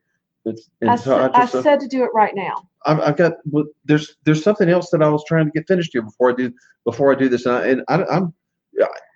it's, 0.48 0.70
I, 0.88 0.96
so 0.96 1.18
said, 1.18 1.32
I 1.34 1.40
just, 1.40 1.56
uh, 1.56 1.62
said 1.64 1.80
to 1.82 1.88
do 1.90 2.04
it 2.06 2.10
right 2.14 2.34
now. 2.34 2.70
I've, 2.86 3.00
I've 3.02 3.18
got 3.18 3.34
well, 3.52 3.66
there's 3.84 4.16
there's 4.24 4.42
something 4.42 4.70
else 4.70 4.90
that 4.92 5.04
I 5.04 5.10
was 5.10 5.26
trying 5.28 5.46
to 5.46 5.52
get 5.52 5.68
finished 5.68 5.90
here 5.92 6.02
before 6.02 6.32
I 6.32 6.36
do 6.36 6.54
before 6.86 7.12
I 7.12 7.16
do 7.16 7.28
this, 7.28 7.46
and, 7.46 7.56
I, 7.56 7.68
and 7.68 7.84
I, 7.90 8.06
I'm 8.06 8.34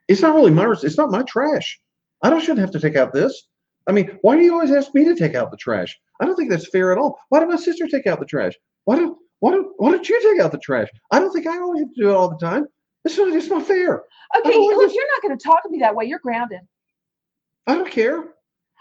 it's 0.08 0.22
not 0.22 0.36
really 0.36 0.52
my 0.52 0.70
it's 0.84 0.98
not 0.98 1.10
my 1.10 1.24
trash. 1.24 1.80
I 2.22 2.30
don't 2.30 2.42
shouldn't 2.42 2.60
have 2.60 2.72
to 2.72 2.80
take 2.80 2.98
out 2.98 3.14
this. 3.14 3.48
I 3.88 3.94
mean, 3.94 4.20
why 4.22 4.36
do 4.36 4.44
you 4.44 4.54
always 4.54 4.72
ask 4.72 4.94
me 4.94 5.06
to 5.06 5.16
take 5.16 5.36
out 5.36 5.52
the 5.52 5.58
trash? 5.58 5.98
I 6.20 6.26
don't 6.26 6.36
think 6.36 6.50
that's 6.50 6.70
fair 6.70 6.92
at 6.92 6.98
all. 6.98 7.18
Why 7.30 7.40
did 7.40 7.50
my 7.50 7.56
sister 7.56 7.88
take 7.88 8.08
out 8.08 8.20
the 8.20 8.26
trash? 8.26 8.54
Why 8.84 8.98
don't 8.98 9.18
why 9.42 9.52
don't 9.52 9.68
why 9.78 9.92
don't 9.92 10.08
you 10.08 10.22
take 10.22 10.40
out 10.44 10.52
the 10.52 10.58
trash? 10.60 10.88
I 11.12 11.20
don't 11.20 11.34
think 11.34 11.48
I 11.48 11.58
always 11.60 11.82
have 11.82 11.90
to 11.94 12.02
do 12.02 12.10
it 12.10 12.14
all 12.14 12.30
the 12.30 12.38
time. 12.38 12.66
It's 13.04 13.18
not 13.18 13.28
it's 13.30 13.48
not 13.48 13.66
fair. 13.68 14.04
Okay, 14.40 14.58
look, 14.58 14.80
this. 14.82 14.94
you're 14.94 15.08
not 15.16 15.22
going 15.24 15.38
to 15.38 15.44
talk 15.44 15.62
to 15.64 15.70
me 15.70 15.80
that 15.80 15.94
way. 15.96 16.06
You're 16.06 16.20
grounded. 16.20 16.62
I 17.68 17.76
don't 17.76 17.92
care. 17.92 18.20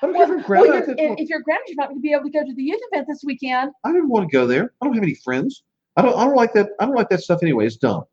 I 0.03 0.07
don't 0.07 0.14
Well, 0.14 0.27
care 0.27 0.38
if 0.38 0.44
I'm 0.44 0.51
well, 0.51 0.66
grounded. 0.66 0.99
you're, 0.99 1.12
if, 1.12 1.18
if 1.20 1.29
you're 1.29 1.40
grounded, 1.40 1.64
you're 1.68 1.77
not 1.77 1.88
going 1.88 1.99
to 1.99 2.03
be 2.03 2.12
able 2.12 2.25
to 2.25 2.31
go 2.31 2.44
to 2.44 2.55
the 2.55 2.62
youth 2.62 2.81
event 2.92 3.07
this 3.09 3.23
weekend. 3.25 3.73
I 3.85 3.92
didn't 3.92 4.09
want 4.09 4.31
to 4.31 4.33
go 4.33 4.46
there. 4.46 4.73
I 4.81 4.85
don't 4.87 4.94
have 4.94 5.03
any 5.03 5.14
friends. 5.14 5.62
I 5.96 6.03
don't 6.03 6.16
I 6.16 6.25
don't 6.25 6.37
like 6.37 6.53
that. 6.53 6.68
I 6.79 6.87
don't 6.87 6.94
like 6.94 7.09
that 7.09 7.20
stuff 7.23 7.42
anyway. 7.42 7.66
It's 7.66 7.77
dumb. 7.77 8.05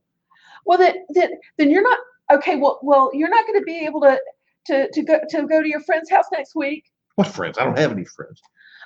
Well, 0.65 0.77
then, 0.77 0.95
then, 1.09 1.31
then 1.57 1.69
you're 1.69 1.83
not 1.83 1.99
okay. 2.31 2.55
Well, 2.55 2.79
well, 2.81 3.11
you're 3.13 3.29
not 3.29 3.45
going 3.45 3.59
to 3.59 3.65
be 3.65 3.85
able 3.85 4.01
to 4.01 4.19
to 4.67 4.89
to 4.91 5.01
go 5.03 5.19
to 5.29 5.47
go 5.47 5.61
to 5.61 5.67
your 5.69 5.81
friend's 5.81 6.09
house 6.09 6.25
next 6.31 6.55
week. 6.55 6.85
What 7.15 7.27
friends? 7.27 7.57
I 7.57 7.65
don't 7.65 7.77
have 7.77 7.91
any 7.91 8.05
friends. 8.05 8.41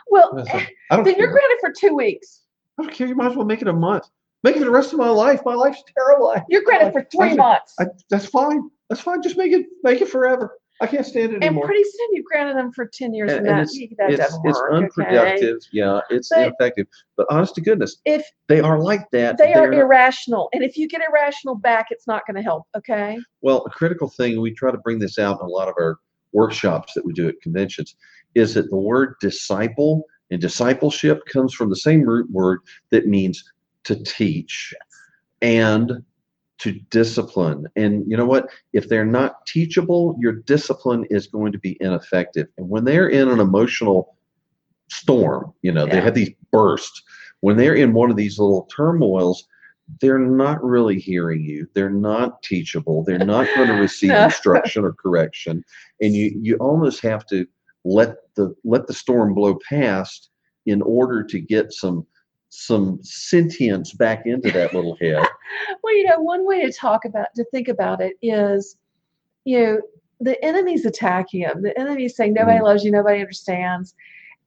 Well, 0.10 0.38
eh, 0.48 0.66
I 0.90 0.96
don't 0.96 1.06
then 1.06 1.16
care. 1.16 1.24
you're 1.26 1.32
grounded 1.32 1.58
for 1.62 1.72
two 1.72 1.96
weeks. 1.96 2.41
I 2.82 2.86
don't 2.86 2.94
care. 2.94 3.08
You 3.08 3.16
might 3.16 3.32
as 3.32 3.36
well 3.36 3.46
make 3.46 3.62
it 3.62 3.68
a 3.68 3.74
month. 3.74 4.06
Make 4.44 4.56
it 4.56 4.62
the 4.62 4.72
rest 4.72 4.92
of 4.92 4.98
my 4.98 5.10
life. 5.10 5.42
My 5.46 5.54
life's 5.54 5.84
terrible. 5.96 6.34
You're 6.50 6.64
grounded 6.64 6.94
for 6.94 7.06
three 7.16 7.32
I- 7.32 7.36
months. 7.36 7.76
I, 7.80 7.86
that's 8.10 8.26
fine. 8.26 8.70
That's 8.90 9.02
fine. 9.02 9.22
Just 9.22 9.38
make 9.38 9.52
it 9.52 9.68
make 9.84 10.02
it 10.02 10.10
forever. 10.10 10.58
I 10.82 10.88
can't 10.88 11.06
stand 11.06 11.32
it 11.34 11.36
and 11.36 11.44
anymore. 11.44 11.68
pretty 11.68 11.84
soon 11.84 12.08
you've 12.14 12.26
granted 12.26 12.58
them 12.58 12.72
for 12.72 12.88
ten 12.92 13.14
years, 13.14 13.30
And- 13.32 13.42
and, 13.46 13.50
and 13.50 13.68
that, 13.68 13.72
it's- 13.72 13.90
that 14.00 14.10
it's 14.10 14.18
doesn't 14.18 14.42
it's 14.50 14.58
work. 14.60 14.74
unproductive. 14.74 15.58
Okay? 15.58 15.68
Yeah, 15.72 16.00
it's 16.10 16.30
But- 16.30 16.40
ineffective. 16.48 16.88
But 17.18 17.28
honest 17.30 17.54
to 17.56 17.62
goodness, 17.62 17.98
If 18.06 18.26
they 18.48 18.62
are 18.62 18.80
like 18.82 19.08
that. 19.12 19.38
They're- 19.38 19.72
irrational, 19.74 20.50
and 20.54 20.64
if 20.64 20.76
you 20.78 20.88
get 20.88 21.02
irrational 21.08 21.54
back, 21.54 21.88
it's 21.92 22.08
not 22.08 22.24
going 22.26 22.36
to 22.36 22.42
help. 22.42 22.64
Okay. 22.76 23.20
well, 23.44 23.64
a 23.68 23.70
critical 23.70 24.10
thing 24.10 24.42
we 24.42 24.52
try 24.56 24.72
to 24.72 24.78
bring 24.80 24.98
this 24.98 25.20
out 25.20 25.40
in 25.40 25.46
a 25.46 25.50
lot 25.50 25.68
of 25.68 25.76
our 25.78 26.00
workshops 26.34 26.94
that 26.96 27.06
we 27.06 27.14
do 27.14 27.28
at 27.28 27.36
conventions 27.44 27.96
is 28.34 28.56
that 28.56 28.70
the 28.72 28.76
word 28.78 29.14
disciple 29.22 30.04
and 30.32 30.42
discipleship 30.42 31.26
comes 31.26 31.54
from 31.54 31.70
the 31.70 31.76
same 31.76 32.02
root 32.02 32.30
word 32.32 32.60
that 32.90 33.08
means 33.08 33.44
to 33.84 34.02
teach 34.04 34.74
and 35.42 36.04
to 36.60 36.74
discipline. 36.92 37.68
And 37.76 38.10
you 38.10 38.16
know 38.16 38.26
what? 38.26 38.50
If 38.74 38.88
they're 38.88 39.06
not 39.06 39.46
teachable, 39.48 40.16
your 40.20 40.34
discipline 40.34 41.06
is 41.10 41.28
going 41.28 41.52
to 41.52 41.58
be 41.58 41.78
ineffective. 41.82 42.48
And 42.58 42.70
when 42.70 42.86
they're 42.86 43.10
in 43.10 43.28
an 43.28 43.40
emotional 43.40 44.16
storm, 44.90 45.54
you 45.64 45.72
know, 45.72 45.88
they 45.88 46.00
have 46.00 46.14
these 46.14 46.32
bursts. 46.52 47.02
When 47.40 47.58
they're 47.58 47.76
in 47.76 47.94
one 47.94 48.12
of 48.12 48.18
these 48.18 48.38
little 48.38 48.70
turmoils, 48.76 49.48
they're 50.00 50.20
not 50.20 50.64
really 50.64 51.00
hearing 51.00 51.42
you. 51.44 51.68
They're 51.74 51.90
not 51.90 52.44
teachable. 52.44 53.04
They're 53.04 53.18
not 53.18 53.48
going 53.56 53.68
to 53.68 53.74
receive 53.74 54.12
instruction 54.16 54.86
or 54.86 54.94
correction. 54.94 55.66
And 56.00 56.14
you 56.14 56.40
you 56.40 56.56
almost 56.58 57.02
have 57.02 57.26
to 57.28 57.48
let 57.84 58.16
the 58.36 58.54
let 58.64 58.88
the 58.88 58.94
storm 58.94 59.34
blow 59.34 59.58
past 59.68 60.30
in 60.66 60.82
order 60.82 61.24
to 61.24 61.40
get 61.40 61.72
some 61.74 62.06
some 62.50 63.00
sentience 63.02 63.94
back 63.94 64.24
into 64.26 64.52
that 64.52 64.74
little 64.74 64.96
head. 65.02 65.26
Well, 65.84 65.96
you 65.96 66.06
know, 66.06 66.20
one 66.20 66.46
way 66.46 66.66
to 66.66 66.72
talk 66.72 67.06
about 67.06 67.28
to 67.36 67.46
think 67.46 67.68
about 67.70 68.02
it 68.02 68.14
is, 68.22 68.76
you 69.46 69.60
know, 69.60 69.82
the 70.20 70.44
enemy's 70.44 70.86
attacking 70.86 71.42
him. 71.42 71.62
The 71.62 71.78
enemy's 71.80 72.16
saying 72.16 72.34
nobody 72.34 72.60
Mhm. 72.60 72.64
loves 72.64 72.84
you, 72.84 72.92
nobody 72.92 73.22
understands. 73.22 73.96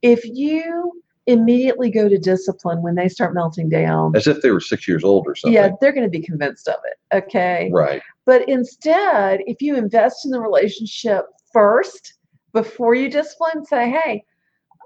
If 0.02 0.24
you 0.26 1.02
immediately 1.26 1.90
go 1.90 2.06
to 2.06 2.18
discipline 2.18 2.82
when 2.82 2.94
they 2.94 3.08
start 3.08 3.32
melting 3.32 3.70
down, 3.70 4.14
As 4.14 4.26
if 4.26 4.42
they 4.42 4.50
were 4.50 4.60
six 4.60 4.86
years 4.86 5.02
old 5.02 5.26
or 5.26 5.34
something. 5.34 5.54
yeah, 5.54 5.70
they're 5.80 5.92
going 5.92 6.04
to 6.04 6.10
be 6.10 6.20
convinced 6.20 6.68
of 6.68 6.76
it. 6.84 7.16
Okay. 7.16 7.70
Right. 7.72 8.02
But 8.26 8.46
instead, 8.48 9.40
if 9.46 9.62
you 9.62 9.74
invest 9.76 10.26
in 10.26 10.30
the 10.30 10.40
relationship 10.40 11.24
first 11.52 12.13
before 12.54 12.94
you 12.94 13.10
discipline, 13.10 13.66
say, 13.66 13.90
hey, 13.90 14.24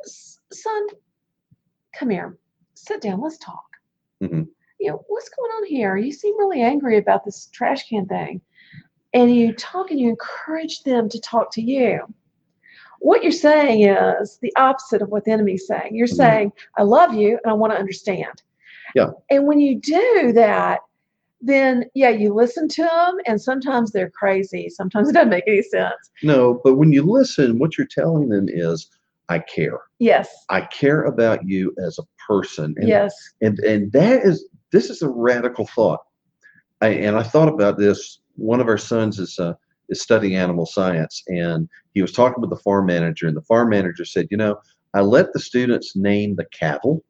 son, 0.03 0.87
come 1.95 2.11
here, 2.11 2.37
sit 2.75 3.01
down, 3.01 3.21
let's 3.21 3.39
talk. 3.39 3.67
Mhm. 4.23 4.49
You 4.81 4.91
know, 4.91 5.05
what's 5.07 5.29
going 5.29 5.51
on 5.53 5.67
here? 5.67 5.97
You 5.97 6.11
seem 6.11 6.37
really 6.39 6.63
angry 6.63 6.97
about 6.97 7.25
this 7.25 7.47
trash 7.53 7.89
can 7.89 8.07
thing. 8.07 8.41
And 9.15 9.35
you 9.35 9.53
talk 9.53 9.91
and 9.91 10.01
you 10.01 10.09
encourage 10.09 10.83
them 10.83 11.09
to 11.09 11.21
talk 11.21 11.53
to 11.53 11.63
you. 11.63 12.01
What 13.01 13.23
you're 13.23 13.33
saying 13.33 13.83
is 13.89 14.39
the 14.39 14.55
opposite 14.57 15.03
of 15.03 15.09
what 15.11 15.25
the 15.25 15.31
enemy's 15.31 15.67
saying. 15.67 15.95
You're 15.95 16.07
Mhm. 16.09 16.17
saying, 16.17 16.53
I 16.77 16.83
love 16.83 17.15
you 17.15 17.39
and 17.43 17.51
I 17.51 17.55
want 17.55 17.73
to 17.73 17.79
understand. 17.79 18.43
Yeah. 18.95 19.11
And 19.31 19.47
when 19.47 19.61
you 19.61 19.77
do 19.77 20.33
that, 20.33 20.81
then 21.41 21.85
yeah, 21.95 22.11
you 22.11 22.35
listen 22.35 22.69
to 22.69 22.83
them, 22.83 23.19
and 23.27 23.41
sometimes 23.41 23.93
they're 23.93 24.11
crazy. 24.11 24.69
Sometimes 24.69 25.09
it 25.09 25.13
doesn't 25.13 25.31
make 25.31 25.45
any 25.47 25.63
sense. 25.63 25.95
No, 26.23 26.61
but 26.65 26.77
when 26.77 26.93
you 26.93 27.03
listen, 27.03 27.59
what 27.59 27.79
you're 27.79 27.87
telling 27.87 28.29
them 28.29 28.47
is, 28.49 28.91
I 29.29 29.41
care. 29.41 29.79
Yes, 29.99 30.29
I 30.49 30.63
care 30.63 31.03
about 31.03 31.47
you 31.47 31.75
as 31.85 31.99
a 31.99 32.05
person. 32.27 32.75
And, 32.79 32.89
yes, 32.89 33.15
and 33.41 33.59
and 33.61 33.93
that 33.93 34.25
is 34.25 34.49
this 34.73 34.91
is 34.91 35.03
a 35.03 35.09
radical 35.09 35.67
thought. 35.67 36.01
I, 36.81 36.89
and 36.89 37.17
I 37.17 37.23
thought 37.23 37.49
about 37.49 37.79
this. 37.79 38.21
One 38.37 38.61
of 38.61 38.69
our 38.69 38.79
sons 38.79 39.19
is 39.19 39.39
uh, 39.39 39.55
is 39.89 40.01
studying 40.01 40.37
animal 40.37 40.67
science, 40.67 41.23
and 41.29 41.69
he 41.95 42.03
was 42.03 42.13
talking 42.13 42.41
with 42.41 42.51
the 42.51 42.57
farm 42.57 42.87
manager, 42.87 43.27
and 43.27 43.37
the 43.37 43.43
farm 43.43 43.71
manager 43.71 44.05
said, 44.05 44.29
you 44.31 44.37
know, 44.37 44.59
I 44.95 45.01
let 45.01 45.33
the 45.33 45.41
students 45.41 45.95
name 45.97 46.37
the 46.37 46.47
cattle. 46.47 47.05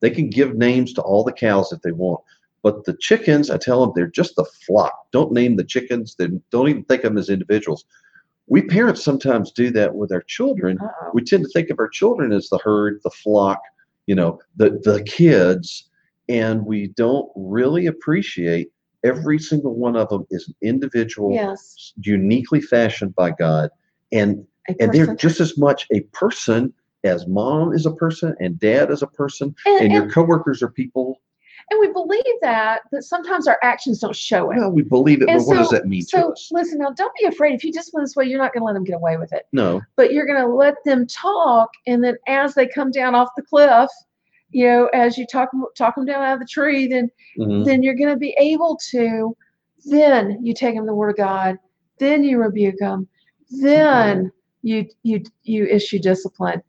They 0.00 0.10
can 0.10 0.28
give 0.28 0.56
names 0.56 0.92
to 0.94 1.02
all 1.02 1.24
the 1.24 1.32
cows 1.32 1.72
if 1.72 1.80
they 1.80 1.92
want, 1.92 2.20
but 2.64 2.86
the 2.86 2.96
chickens, 2.96 3.50
I 3.50 3.58
tell 3.58 3.82
them 3.82 3.92
they're 3.94 4.06
just 4.06 4.36
the 4.36 4.46
flock. 4.66 4.94
Don't 5.12 5.32
name 5.32 5.56
the 5.56 5.64
chickens. 5.64 6.16
They 6.16 6.28
don't 6.50 6.68
even 6.70 6.84
think 6.84 7.04
of 7.04 7.10
them 7.10 7.18
as 7.18 7.28
individuals. 7.28 7.84
We 8.46 8.62
parents 8.62 9.04
sometimes 9.04 9.52
do 9.52 9.70
that 9.72 9.94
with 9.94 10.10
our 10.10 10.22
children 10.22 10.78
uh-oh. 10.80 11.10
we 11.12 11.22
tend 11.22 11.44
to 11.44 11.50
think 11.50 11.70
of 11.70 11.78
our 11.78 11.88
children 11.88 12.32
as 12.32 12.48
the 12.48 12.58
herd, 12.58 13.00
the 13.04 13.10
flock, 13.10 13.60
you 14.06 14.14
know, 14.14 14.40
the 14.56 14.80
the 14.82 15.02
kids, 15.04 15.90
and 16.28 16.64
we 16.64 16.88
don't 16.88 17.30
really 17.36 17.86
appreciate 17.86 18.70
every 19.04 19.38
single 19.38 19.74
one 19.74 19.94
of 19.94 20.08
them 20.08 20.26
is 20.30 20.48
an 20.48 20.54
individual, 20.62 21.32
yes. 21.32 21.92
uniquely 22.02 22.60
fashioned 22.60 23.14
by 23.14 23.30
God, 23.30 23.70
and 24.10 24.46
and 24.80 24.92
they're 24.92 25.14
just 25.14 25.40
as 25.40 25.58
much 25.58 25.86
a 25.92 26.00
person 26.12 26.72
as 27.04 27.26
mom 27.26 27.74
is 27.74 27.84
a 27.84 27.92
person 27.92 28.34
and 28.40 28.58
dad 28.58 28.90
is 28.90 29.02
a 29.02 29.06
person, 29.06 29.54
and, 29.66 29.84
and 29.84 29.92
your 29.92 30.04
and, 30.04 30.12
coworkers 30.12 30.62
are 30.62 30.70
people. 30.70 31.20
And 31.70 31.80
we 31.80 31.88
believe 31.92 32.22
that, 32.42 32.82
but 32.92 33.02
sometimes 33.04 33.48
our 33.48 33.58
actions 33.62 33.98
don't 34.00 34.14
show 34.14 34.50
it. 34.50 34.56
Well, 34.58 34.70
we 34.70 34.82
believe 34.82 35.22
it, 35.22 35.28
And 35.28 35.38
but 35.38 35.46
what 35.46 35.56
does 35.56 35.70
so- 35.70 35.76
that 35.76 35.86
mean 35.86 36.02
to 36.02 36.06
So 36.06 36.32
us? 36.32 36.48
listen, 36.52 36.78
now 36.78 36.90
don't 36.90 37.12
be 37.18 37.26
afraid. 37.26 37.54
If 37.54 37.64
you 37.64 37.72
discipline 37.72 38.04
this 38.04 38.14
way, 38.16 38.26
you're 38.26 38.38
not 38.38 38.52
going 38.52 38.60
to 38.62 38.66
let 38.66 38.74
them 38.74 38.84
get 38.84 38.96
away 38.96 39.16
with 39.16 39.32
it. 39.32 39.46
No, 39.52 39.80
But 39.96 40.12
you're 40.12 40.26
going 40.26 40.40
to 40.40 40.48
let 40.52 40.74
them 40.84 41.06
talk, 41.06 41.70
and 41.86 42.02
then 42.04 42.16
as 42.28 42.54
they 42.54 42.66
come 42.66 42.90
down 42.90 43.14
off 43.14 43.28
the 43.36 43.42
cliff, 43.42 43.90
you 44.50 44.66
know, 44.66 44.86
as 44.92 45.18
you 45.18 45.26
talk 45.26 45.50
talk 45.76 45.96
them 45.96 46.04
down 46.04 46.22
out 46.22 46.34
of 46.34 46.40
the 46.40 46.46
tree, 46.46 46.86
then 46.86 47.10
Mhm. 47.38 47.64
then 47.64 47.82
you're 47.82 47.94
going 47.96 48.10
to 48.10 48.16
be 48.16 48.34
able 48.38 48.78
to. 48.90 49.36
Then 49.86 50.38
you 50.42 50.54
take 50.54 50.76
them 50.76 50.86
the 50.86 50.94
word 50.94 51.10
of 51.10 51.16
God. 51.16 51.58
Then 51.98 52.22
you 52.24 52.38
rebuke 52.38 52.78
them. 52.78 53.08
Then 53.50 54.30
you 54.62 54.86
you 55.02 55.22
you 55.42 55.66
issue 55.66 55.98
discipline. 55.98 56.62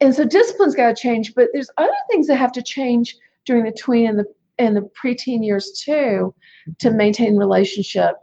And 0.00 0.14
so 0.14 0.24
discipline's 0.24 0.74
got 0.74 0.94
to 0.94 1.00
change, 1.02 1.34
but 1.34 1.48
there's 1.52 1.70
other 1.78 1.90
things 2.10 2.26
that 2.26 2.36
have 2.36 2.52
to 2.52 2.62
change 2.62 3.16
during 3.46 3.64
the 3.64 3.72
tween 3.72 4.08
and 4.08 4.18
the 4.18 4.26
and 4.58 4.76
the 4.76 4.88
preteen 5.00 5.44
years 5.44 5.72
too 5.84 6.34
to 6.78 6.88
mm-hmm. 6.88 6.96
maintain 6.96 7.36
relationship. 7.36 8.16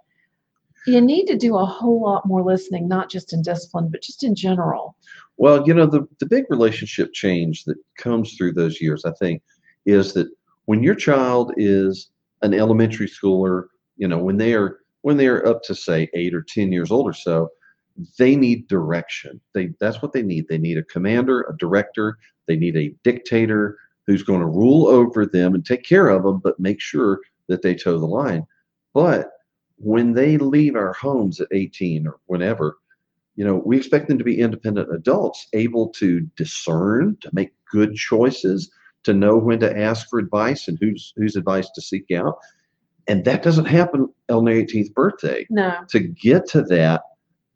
You 0.86 0.99
need 0.99 1.27
to 1.27 1.38
do 1.38 1.55
a 1.55 1.65
whole 1.65 2.01
lot 2.01 2.25
more 2.25 2.43
listening, 2.43 2.88
not 2.89 3.09
just 3.09 3.31
in 3.31 3.41
discipline, 3.41 3.88
but 3.89 4.01
just 4.01 4.23
in 4.23 4.36
general. 4.36 4.97
Well, 5.38 5.65
you 5.65 5.73
know, 5.73 5.86
the, 5.86 6.05
the 6.19 6.25
big 6.25 6.43
relationship 6.49 7.13
change 7.13 7.63
that 7.65 7.77
comes 7.97 8.33
through 8.33 8.53
those 8.53 8.81
years, 8.81 9.05
I 9.05 9.12
think, 9.12 9.41
is 9.86 10.13
that 10.13 10.27
when 10.65 10.83
your 10.83 10.95
child 10.95 11.53
is 11.55 12.09
an 12.41 12.53
elementary 12.53 13.07
schooler, 13.07 13.67
you 13.95 14.07
know, 14.07 14.17
when 14.17 14.38
they 14.38 14.53
are 14.53 14.79
when 15.01 15.17
they 15.17 15.27
are 15.27 15.45
up 15.45 15.62
to 15.63 15.75
say 15.75 16.09
eight 16.13 16.33
or 16.33 16.41
ten 16.41 16.71
years 16.71 16.91
old 16.91 17.07
or 17.07 17.13
so, 17.13 17.49
they 18.17 18.36
need 18.36 18.67
direction. 18.67 19.39
They 19.53 19.69
that's 19.79 20.01
what 20.01 20.13
they 20.13 20.21
need. 20.21 20.47
They 20.49 20.57
need 20.57 20.77
a 20.77 20.83
commander, 20.83 21.41
a 21.41 21.57
director, 21.57 22.17
they 22.47 22.55
need 22.55 22.75
a 22.75 22.93
dictator 23.03 23.77
who's 24.07 24.23
going 24.23 24.41
to 24.41 24.45
rule 24.45 24.87
over 24.87 25.25
them 25.25 25.55
and 25.55 25.65
take 25.65 25.83
care 25.83 26.09
of 26.09 26.23
them, 26.23 26.39
but 26.43 26.59
make 26.59 26.81
sure 26.81 27.19
that 27.47 27.61
they 27.61 27.75
toe 27.75 27.99
the 27.99 28.05
line. 28.05 28.45
But 28.93 29.29
when 29.77 30.13
they 30.13 30.37
leave 30.37 30.75
our 30.75 30.93
homes 30.93 31.39
at 31.39 31.47
18 31.51 32.07
or 32.07 32.19
whenever, 32.25 32.77
you 33.35 33.43
know, 33.43 33.61
we 33.65 33.77
expect 33.77 34.07
them 34.07 34.17
to 34.17 34.23
be 34.23 34.39
independent 34.39 34.93
adults, 34.93 35.47
able 35.53 35.89
to 35.89 36.21
discern, 36.35 37.17
to 37.21 37.29
make 37.33 37.51
good 37.71 37.95
choices, 37.95 38.71
to 39.03 39.13
know 39.13 39.37
when 39.37 39.59
to 39.59 39.77
ask 39.77 40.07
for 40.09 40.19
advice 40.19 40.67
and 40.67 40.77
whose 40.79 41.13
whose 41.17 41.35
advice 41.35 41.69
to 41.71 41.81
seek 41.81 42.11
out. 42.11 42.37
And 43.07 43.25
that 43.25 43.43
doesn't 43.43 43.65
happen 43.65 44.07
on 44.29 44.45
their 44.45 44.55
18th 44.55 44.93
birthday. 44.93 45.45
No. 45.49 45.77
To 45.89 45.99
get 45.99 46.47
to 46.49 46.61
that, 46.63 47.01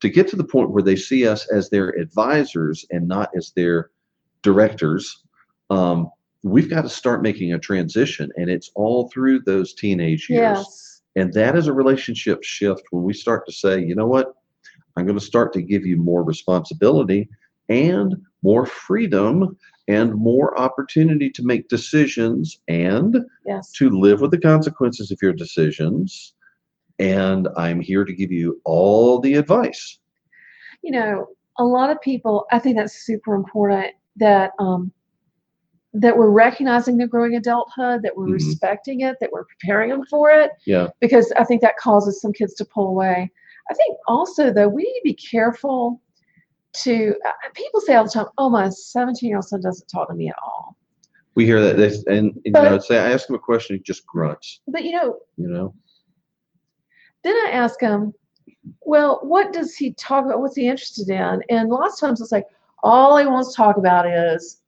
to 0.02 0.10
get 0.10 0.28
to 0.30 0.36
the 0.36 0.44
point 0.44 0.72
where 0.72 0.84
they 0.84 0.96
see 0.96 1.28
us 1.28 1.48
as 1.52 1.70
their 1.70 1.90
advisors 1.90 2.86
and 2.90 3.08
not 3.08 3.30
as 3.36 3.54
their 3.56 3.92
directors, 4.42 5.24
um, 5.70 6.10
we've 6.50 6.70
got 6.70 6.82
to 6.84 6.90
start 6.90 7.22
making 7.22 7.54
a 7.54 7.60
transition. 7.60 8.30
And 8.36 8.50
it's 8.50 8.72
all 8.76 9.10
through 9.10 9.42
those 9.42 9.74
teenage 9.74 10.30
years. 10.30 10.58
Yes. 10.58 11.02
And 11.16 11.34
that 11.34 11.56
is 11.56 11.68
a 11.68 11.74
relationship 11.74 12.44
shift 12.44 12.84
when 12.92 13.04
we 13.04 13.14
start 13.14 13.46
to 13.48 13.52
say, 13.52 13.80
you 13.84 13.96
know 13.96 14.08
what? 14.08 14.34
I'm 14.96 15.06
going 15.06 15.18
to 15.20 15.24
start 15.26 15.54
to 15.54 15.62
give 15.62 15.86
you 15.86 15.98
more 15.98 16.24
responsibility 16.24 17.30
and 17.70 18.16
more 18.44 18.66
freedom 18.66 19.58
and 19.88 20.14
more 20.16 20.58
opportunity 20.60 21.30
to 21.32 21.44
make 21.44 21.70
decisions 21.70 22.60
and 22.68 23.18
Yes. 23.46 23.72
to 23.74 23.90
live 23.90 24.22
with 24.22 24.32
the 24.32 24.40
consequences 24.40 25.12
of 25.12 25.20
your 25.22 25.34
decisions. 25.34 26.34
And 27.00 27.48
I'm 27.58 27.80
here 27.80 28.04
to 28.04 28.14
give 28.14 28.32
you 28.32 28.60
all 28.66 29.20
the 29.20 29.36
advice. 29.36 30.00
you 30.84 30.92
know, 30.92 31.28
a 31.60 31.64
lot 31.64 31.90
of 31.90 32.00
people, 32.02 32.46
I 32.52 32.60
think 32.60 32.78
that's 32.78 32.94
super 33.06 33.34
important 33.34 33.94
that 34.18 34.52
um, 34.60 34.92
that 36.02 36.18
we're 36.18 36.30
recognizing 36.30 36.98
their 36.98 37.08
growing 37.08 37.36
adulthood, 37.36 38.02
that 38.04 38.16
we're 38.16 38.28
Mhm. 38.28 38.34
respecting 38.34 39.02
it, 39.02 39.18
that 39.20 39.32
we're 39.32 39.46
preparing 39.46 39.90
them 39.90 40.06
for 40.06 40.30
it, 40.32 40.52
Yeah. 40.66 40.88
because 41.00 41.32
I 41.38 41.44
think 41.44 41.62
that 41.62 41.78
causes 41.78 42.22
some 42.22 42.34
kids 42.34 42.54
to 42.56 42.66
pull 42.66 42.88
away. 42.88 43.32
I 43.70 43.74
think 43.74 43.98
also 44.08 44.52
though 44.52 44.68
we 44.70 44.84
need 44.84 45.00
to 45.00 45.04
be 45.04 45.14
careful 45.14 46.02
to. 46.84 47.16
Uh, 47.26 47.32
people 47.54 47.82
say 47.82 47.96
all 47.96 48.04
the 48.04 48.10
time, 48.10 48.28
"Oh, 48.38 48.50
my 48.50 48.70
17 48.70 49.30
year 49.30 49.38
old 49.38 49.46
son 49.46 49.62
doesn't 49.62 49.88
talk 49.88 50.08
to 50.10 50.14
me 50.14 50.30
at 50.30 50.36
all," 50.44 50.76
We 51.36 51.46
hear 51.46 51.62
that, 51.62 51.78
they, 51.78 51.88
and, 52.16 52.32
and 52.34 52.42
you 52.46 52.52
But- 52.52 52.64
know, 52.70 52.80
say 52.80 52.98
I 53.00 53.12
ask 53.12 53.30
him 53.30 53.36
a 53.36 53.40
question, 53.40 53.76
he 53.76 53.82
just 53.84 54.06
grunts. 54.08 54.62
but 54.68 54.84
you 54.84 54.92
know, 54.94 55.18
You 55.38 55.48
know, 55.48 55.74
then 57.24 57.36
I 57.48 57.52
ask 57.52 57.80
him, 57.82 58.14
well, 58.86 59.20
what 59.24 59.54
does 59.54 59.76
he 59.76 59.94
talk 59.94 60.26
about? 60.26 60.40
What's 60.42 60.56
he 60.56 60.68
interested 60.68 61.10
in? 61.10 61.44
And 61.50 61.70
lots 61.70 61.96
of 62.02 62.08
times 62.08 62.22
it's 62.22 62.32
like, 62.32 62.46
all 62.84 63.18
he 63.18 63.26
wants 63.26 63.50
to 63.52 63.56
talk 63.56 63.78
about 63.78 64.06
is 64.08 64.62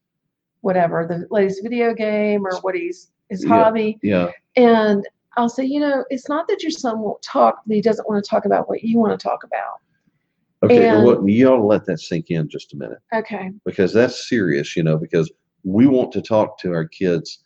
whatever, 0.62 1.06
the 1.08 1.28
latest 1.34 1.64
video 1.64 1.94
game 1.94 2.46
or 2.46 2.58
what 2.62 2.76
he's, 2.76 3.12
his 3.30 3.44
Yeah. 3.44 3.50
hobby. 3.50 4.00
yeah, 4.02 4.32
And 4.56 5.08
I'll 5.38 5.50
say, 5.50 5.64
you 5.64 5.80
know, 5.80 6.04
it's 6.10 6.28
not 6.28 6.48
that 6.48 6.62
your 6.62 6.72
son 6.72 7.00
won't 7.00 7.22
talk, 7.22 7.62
but 7.66 7.76
he 7.76 7.82
doesn't 7.82 8.08
want 8.10 8.24
to 8.24 8.30
talk 8.30 8.46
about 8.46 8.68
what 8.68 8.84
you 8.84 9.00
want 9.00 9.18
to 9.18 9.24
talk 9.24 9.44
about. 9.44 9.80
okay. 10.64 10.90
And- 10.90 11.06
well, 11.06 11.28
you 11.30 11.48
ought 11.48 11.58
to 11.58 11.64
let 11.64 11.86
that 11.86 12.00
sink 12.00 12.30
in 12.32 12.50
just 12.50 12.74
a 12.74 12.78
minute. 12.78 13.00
Okay. 13.14 13.52
because 13.66 13.94
that's 13.94 14.28
serious, 14.28 14.76
you 14.76 14.84
know, 14.84 14.98
because 14.98 15.32
we 15.64 15.88
want 15.88 16.12
to 16.14 16.22
talk 16.22 16.58
to 16.60 16.74
our 16.74 16.86
kids 16.86 17.40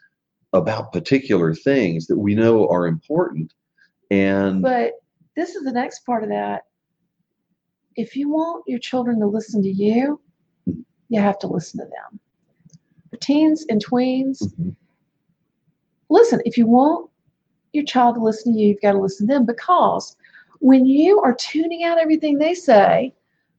about 0.54 0.92
particular 0.94 1.54
things 1.54 2.08
that 2.08 2.18
we 2.18 2.34
know 2.36 2.68
are 2.70 2.88
important. 2.88 3.54
And 4.12 4.62
But 4.62 4.94
this 5.36 5.56
is 5.56 5.64
the 5.64 5.72
next 5.72 6.06
part 6.06 6.24
of 6.24 6.30
that. 6.30 6.64
If 7.96 8.16
you 8.16 8.30
want 8.30 8.64
your 8.68 8.80
children 8.80 9.20
to 9.20 9.28
listen 9.28 9.62
to 9.64 9.72
you, 9.72 10.20
mm-hmm. 10.68 10.82
you 11.10 11.20
have 11.22 11.38
to 11.40 11.48
listen 11.48 11.80
to 11.80 11.86
them. 11.86 12.20
Teens 13.24 13.66
and 13.70 13.84
tweens, 13.84 14.44
Mhm. 14.44 14.76
listen, 16.10 16.42
if 16.46 16.58
you 16.58 16.68
want 16.68 17.10
your 17.72 17.86
child 17.86 18.16
to 18.16 18.22
listen 18.22 18.54
to 18.54 18.60
you, 18.60 18.68
you've 18.70 18.82
got 18.82 18.92
to 18.92 19.00
listen 19.00 19.28
to 19.28 19.34
them 19.34 19.46
because 19.46 20.16
when 20.60 20.86
you 20.86 21.20
are 21.22 21.34
tuning 21.36 21.84
out 21.86 21.98
everything 21.98 22.38
they 22.38 22.54
say, 22.54 23.14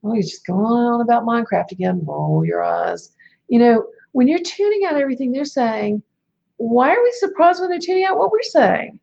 oh, 0.04 0.12
he's 0.12 0.30
just 0.30 0.46
going 0.46 0.60
on 0.64 1.00
about 1.00 1.24
Minecraft 1.24 1.72
again, 1.72 2.04
roll 2.04 2.44
your 2.44 2.62
eyes. 2.62 3.12
You 3.48 3.58
know, 3.58 3.86
when 4.12 4.28
you're 4.28 4.38
tuning 4.38 4.84
out 4.84 4.96
everything 4.96 5.32
they're 5.32 5.44
saying, 5.44 6.02
why 6.58 6.90
are 6.94 7.02
we 7.02 7.10
surprised 7.12 7.60
when 7.60 7.70
they're 7.70 7.78
tuning 7.78 8.04
out 8.04 8.18
what 8.18 8.30
we're 8.30 8.42
saying? 8.42 9.00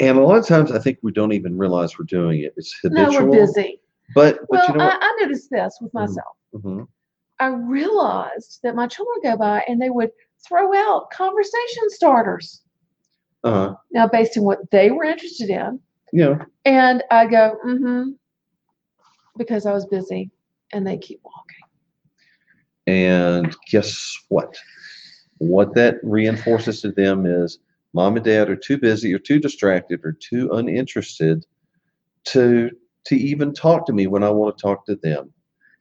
and 0.00 0.18
a 0.18 0.20
lot 0.20 0.36
of 0.36 0.44
times 0.44 0.72
I 0.72 0.80
think 0.80 0.98
we 1.02 1.12
don't 1.12 1.32
even 1.32 1.56
realize 1.56 1.96
we're 1.98 2.04
doing 2.06 2.40
it. 2.40 2.52
It's 2.56 2.76
habitual. 2.82 3.12
No, 3.12 3.24
we're 3.26 3.46
busy. 3.46 3.80
But 4.12 4.40
but 4.40 4.50
Well, 4.50 4.64
you 4.68 4.74
know 4.74 4.84
I. 4.86 4.98
I 5.00 5.18
noticed 5.20 5.50
this 5.50 5.78
with 5.80 5.92
Mhm. 5.92 6.00
myself. 6.00 6.36
Mhm. 6.52 6.88
I 7.40 7.46
realized 7.46 8.60
that 8.62 8.76
my 8.76 8.86
children 8.86 9.16
go 9.22 9.36
by 9.36 9.64
and 9.68 9.80
they 9.80 9.90
would 9.90 10.10
throw 10.46 10.74
out 10.74 11.10
conversation 11.10 11.88
starters. 11.88 12.62
Uh-huh. 13.42 13.74
Now, 13.90 14.06
based 14.06 14.38
on 14.38 14.44
what 14.44 14.70
they 14.70 14.90
were 14.90 15.04
interested 15.04 15.50
in, 15.50 15.80
know, 16.12 16.38
And 16.64 17.02
I 17.10 17.26
go, 17.26 17.56
mm-hmm, 17.66 18.10
because 19.36 19.66
I 19.66 19.72
was 19.72 19.84
busy, 19.86 20.30
and 20.72 20.86
they 20.86 20.96
keep 20.96 21.20
walking. 21.24 21.56
and 22.86 23.54
guess 23.70 24.16
what? 24.28 24.56
What 25.38 25.74
that 25.74 25.96
reinforces 26.02 26.80
to 26.82 26.92
them 26.92 27.26
is 27.26 27.58
mom 27.92 28.16
and 28.16 28.24
dad 28.24 28.48
are 28.48 28.56
too 28.56 28.78
busy 28.78 29.12
or 29.12 29.18
too 29.18 29.40
distracted 29.40 30.00
or 30.04 30.12
too 30.12 30.50
uninterested 30.52 31.44
to 32.26 32.70
to 33.06 33.16
even 33.16 33.52
talk 33.52 33.84
to 33.86 33.92
me 33.92 34.06
when 34.06 34.22
I 34.22 34.30
want 34.30 34.56
to 34.56 34.62
talk 34.62 34.86
to 34.86 34.96
them. 34.96 35.33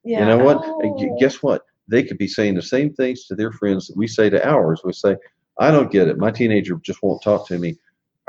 Yeah. 0.03 0.19
You 0.19 0.25
know 0.25 0.43
what? 0.43 0.57
Oh, 0.63 1.17
Guess 1.19 1.41
what? 1.43 1.63
They 1.87 2.03
could 2.03 2.17
be 2.17 2.27
saying 2.27 2.55
the 2.55 2.61
same 2.61 2.93
things 2.93 3.25
to 3.25 3.35
their 3.35 3.51
friends 3.51 3.87
that 3.87 3.97
we 3.97 4.07
say 4.07 4.29
to 4.29 4.47
ours. 4.47 4.81
We 4.83 4.93
say, 4.93 5.15
I 5.59 5.71
don't 5.71 5.91
get 5.91 6.07
it. 6.07 6.17
My 6.17 6.31
teenager 6.31 6.75
just 6.81 7.03
won't 7.03 7.21
talk 7.21 7.47
to 7.47 7.57
me. 7.59 7.77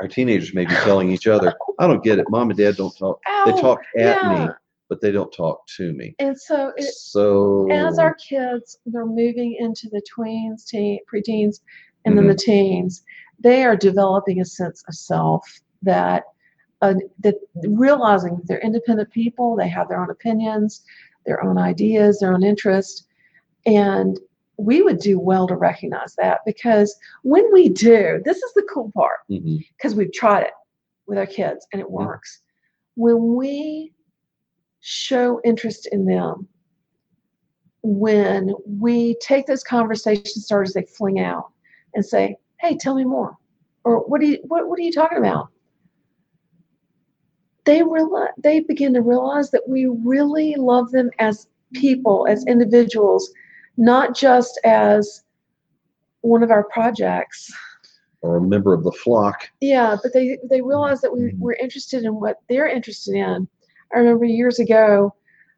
Our 0.01 0.07
teenagers 0.07 0.53
may 0.53 0.65
be 0.65 0.75
telling 0.75 1.11
each 1.11 1.27
other, 1.27 1.53
I 1.79 1.87
don't 1.87 2.03
get 2.03 2.19
it. 2.19 2.29
Mom 2.29 2.49
and 2.49 2.57
dad 2.59 2.75
don't 2.75 2.95
talk. 2.97 3.19
They 3.45 3.53
talk 3.53 3.79
at 3.97 4.29
me, 4.29 4.49
but 4.89 5.01
they 5.01 5.11
don't 5.11 5.31
talk 5.31 5.65
to 5.77 5.93
me. 5.93 6.15
And 6.19 6.37
so, 6.37 6.73
it, 6.75 6.93
So, 6.93 7.71
as 7.71 7.97
our 7.97 8.13
kids 8.15 8.77
they're 8.85 9.05
moving 9.05 9.55
into 9.59 9.89
the 9.89 10.01
tweens, 10.15 10.65
teen, 10.67 10.99
preteens, 11.11 11.61
and 12.05 12.17
then 12.17 12.27
the 12.27 12.33
Mm-hmm. 12.33 12.51
teens, 12.51 13.03
they 13.39 13.63
are 13.63 13.75
developing 13.75 14.41
a 14.41 14.45
sense 14.45 14.83
of 14.87 14.93
self 14.95 15.45
that 15.81 16.23
uh, 16.81 16.93
that 17.21 17.35
realizing 17.67 18.35
that 18.35 18.47
they're 18.47 18.59
independent 18.59 19.09
people, 19.11 19.55
they 19.55 19.67
have 19.67 19.87
their 19.87 20.01
own 20.01 20.09
opinions, 20.11 20.83
their 21.25 21.43
own 21.43 21.57
ideas, 21.57 22.19
their 22.19 22.33
own 22.33 22.43
interests, 22.43 23.07
and 23.65 24.19
we 24.57 24.81
would 24.81 24.99
do 24.99 25.19
well 25.19 25.47
to 25.47 25.55
recognize 25.55 26.15
that 26.15 26.39
because 26.45 26.95
when 27.23 27.45
we 27.51 27.69
do, 27.69 28.21
this 28.23 28.37
is 28.37 28.53
the 28.53 28.67
cool 28.73 28.91
part 28.95 29.19
mm-hmm. 29.29 29.57
because 29.75 29.95
we've 29.95 30.13
tried 30.13 30.43
it 30.43 30.53
with 31.07 31.17
our 31.17 31.25
kids 31.25 31.67
and 31.73 31.81
it 31.81 31.87
Yeah. 31.89 32.05
works. 32.05 32.41
When 32.95 33.35
we 33.35 33.93
show 34.79 35.41
interest 35.43 35.87
in 35.91 36.05
them, 36.05 36.47
when 37.83 38.53
we 38.65 39.15
take 39.15 39.45
those 39.45 39.63
conversation 39.63 40.41
starters 40.41 40.73
they 40.73 40.83
fling 40.83 41.19
out 41.19 41.51
and 41.93 42.05
say, 42.05 42.37
"Hey, 42.59 42.77
tell 42.77 42.95
me 42.95 43.03
more," 43.03 43.37
or 43.83 43.99
"What 44.07 44.21
do 44.21 44.27
you 44.27 44.39
what 44.47 44.67
What 44.67 44.79
are 44.79 44.83
you 44.83 44.91
talking 44.91 45.17
about?" 45.17 45.49
They 47.65 47.81
realize 47.83 48.29
they 48.37 48.59
begin 48.61 48.93
to 48.93 49.01
realize 49.01 49.51
that 49.51 49.67
we 49.67 49.87
really 49.87 50.55
love 50.55 50.91
them 50.91 51.09
as 51.19 51.47
people, 51.73 52.27
as 52.29 52.45
individuals, 52.45 53.31
not 53.77 54.15
just 54.15 54.59
as 54.63 55.23
one 56.21 56.43
of 56.43 56.51
our 56.51 56.63
projects. 56.65 57.51
or 58.21 58.37
a 58.37 58.41
member 58.41 58.73
of 58.73 58.83
the 58.83 58.91
flock. 58.91 59.47
Yeah, 59.61 59.97
but 60.01 60.11
they 60.11 60.39
they 60.49 60.59
realize 60.61 60.99
that 61.01 61.13
we, 61.13 61.19
Mhm. 61.31 61.37
we're 61.37 61.53
interested 61.53 62.03
in 62.05 62.19
what 62.19 62.37
they're 62.49 62.67
interested 62.67 63.13
in. 63.13 63.47
I 63.93 63.99
remember 63.99 64.25
years 64.25 64.57
ago, 64.57 65.13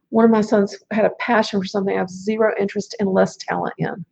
one 0.10 0.26
of 0.26 0.32
my 0.32 0.42
sons 0.42 0.76
had 0.92 1.06
a 1.06 1.12
passion 1.12 1.62
for 1.62 1.66
something 1.66 1.96
I 1.96 2.00
have 2.00 2.10
zero 2.10 2.54
interest 2.60 2.94
and 3.00 3.10
less 3.14 3.38
talent 3.38 3.74
in. 3.78 4.06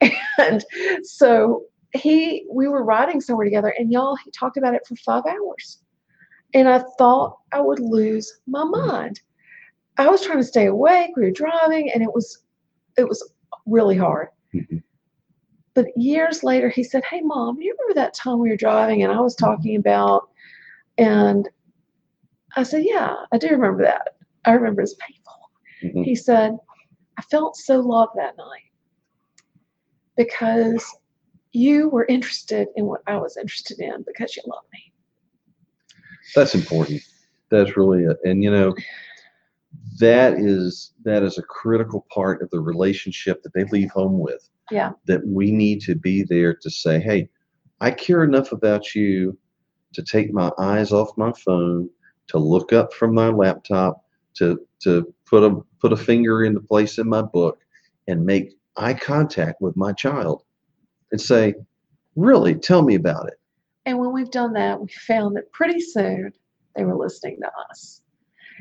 And 0.38 0.62
so 1.04 1.64
he 1.94 2.46
we 2.50 2.68
were 2.68 2.84
riding 2.84 3.20
somewhere 3.22 3.44
together 3.46 3.74
and 3.78 3.90
y'all 3.90 4.16
he 4.16 4.30
talked 4.30 4.56
about 4.58 4.74
it 4.74 4.86
for 4.86 4.96
five 4.96 5.24
hours. 5.26 5.78
And 6.54 6.68
I 6.68 6.80
thought 6.98 7.38
I 7.52 7.60
would 7.60 7.80
lose 7.80 8.40
my 8.46 8.64
mind. 8.64 9.20
I 9.98 10.08
was 10.08 10.24
trying 10.24 10.38
to 10.38 10.44
stay 10.44 10.66
awake. 10.66 11.10
We 11.16 11.24
were 11.24 11.30
driving 11.30 11.90
and 11.92 12.02
it 12.02 12.12
was 12.12 12.42
it 12.96 13.08
was 13.08 13.32
really 13.66 13.96
hard. 13.96 14.28
Mhm. 14.54 14.82
But 15.74 15.86
years 15.96 16.44
later 16.44 16.68
he 16.68 16.84
said, 16.84 17.04
Hey 17.04 17.20
mom, 17.22 17.60
you 17.60 17.74
remember 17.78 17.94
that 18.00 18.14
time 18.14 18.38
we 18.38 18.50
were 18.50 18.56
driving 18.56 19.02
and 19.02 19.12
I 19.12 19.20
was 19.20 19.34
talking 19.34 19.76
about 19.76 20.28
and 20.98 21.48
I 22.56 22.62
said, 22.62 22.84
Yeah, 22.84 23.16
I 23.32 23.38
do 23.38 23.48
remember 23.48 23.82
that. 23.84 24.16
I 24.44 24.52
remember 24.52 24.82
it's 24.82 24.94
painful. 24.94 25.50
Mhm. 25.82 26.04
He 26.04 26.14
said, 26.14 26.56
I 27.18 27.22
felt 27.22 27.56
so 27.56 27.80
loved 27.80 28.12
that 28.16 28.36
night 28.36 28.70
because 30.16 30.84
you 31.52 31.88
were 31.88 32.06
interested 32.06 32.68
in 32.76 32.86
what 32.86 33.02
I 33.06 33.16
was 33.16 33.36
interested 33.36 33.80
in 33.80 34.02
because 34.06 34.36
you 34.36 34.42
love 34.46 34.64
me. 34.72 34.91
That's 36.34 36.54
important. 36.54 37.02
That's 37.50 37.76
really 37.76 38.04
it. 38.04 38.16
And 38.24 38.42
you 38.42 38.50
know, 38.50 38.74
that 39.98 40.34
is 40.34 40.92
that 41.04 41.22
is 41.22 41.38
a 41.38 41.42
critical 41.42 42.06
part 42.12 42.42
of 42.42 42.50
the 42.50 42.60
relationship 42.60 43.42
that 43.42 43.52
they 43.54 43.64
leave 43.64 43.90
home 43.90 44.18
with. 44.18 44.48
Yeah. 44.70 44.92
That 45.06 45.26
we 45.26 45.50
need 45.50 45.80
to 45.82 45.94
be 45.94 46.22
there 46.22 46.54
to 46.54 46.70
say, 46.70 46.98
hey, 47.00 47.28
I 47.80 47.90
care 47.90 48.24
enough 48.24 48.52
about 48.52 48.94
you 48.94 49.36
to 49.92 50.02
take 50.02 50.32
my 50.32 50.50
eyes 50.58 50.92
off 50.92 51.16
my 51.18 51.32
phone, 51.32 51.90
to 52.28 52.38
look 52.38 52.72
up 52.72 52.94
from 52.94 53.14
my 53.14 53.28
laptop, 53.28 54.04
to 54.34 54.58
to 54.80 55.12
put 55.26 55.42
a 55.42 55.60
put 55.80 55.92
a 55.92 55.96
finger 55.96 56.44
in 56.44 56.54
the 56.54 56.60
place 56.60 56.98
in 56.98 57.08
my 57.08 57.22
book 57.22 57.58
and 58.08 58.24
make 58.24 58.52
eye 58.76 58.94
contact 58.94 59.60
with 59.60 59.76
my 59.76 59.92
child 59.92 60.42
and 61.10 61.20
say, 61.20 61.54
really, 62.16 62.54
tell 62.54 62.82
me 62.82 62.94
about 62.94 63.28
it. 63.28 63.38
And 63.84 63.98
when 63.98 64.12
we've 64.12 64.30
done 64.30 64.52
that, 64.54 64.80
we 64.80 64.88
found 64.88 65.36
that 65.36 65.50
pretty 65.52 65.80
soon 65.80 66.32
they 66.76 66.84
were 66.84 66.96
listening 66.96 67.38
to 67.42 67.50
us. 67.70 68.00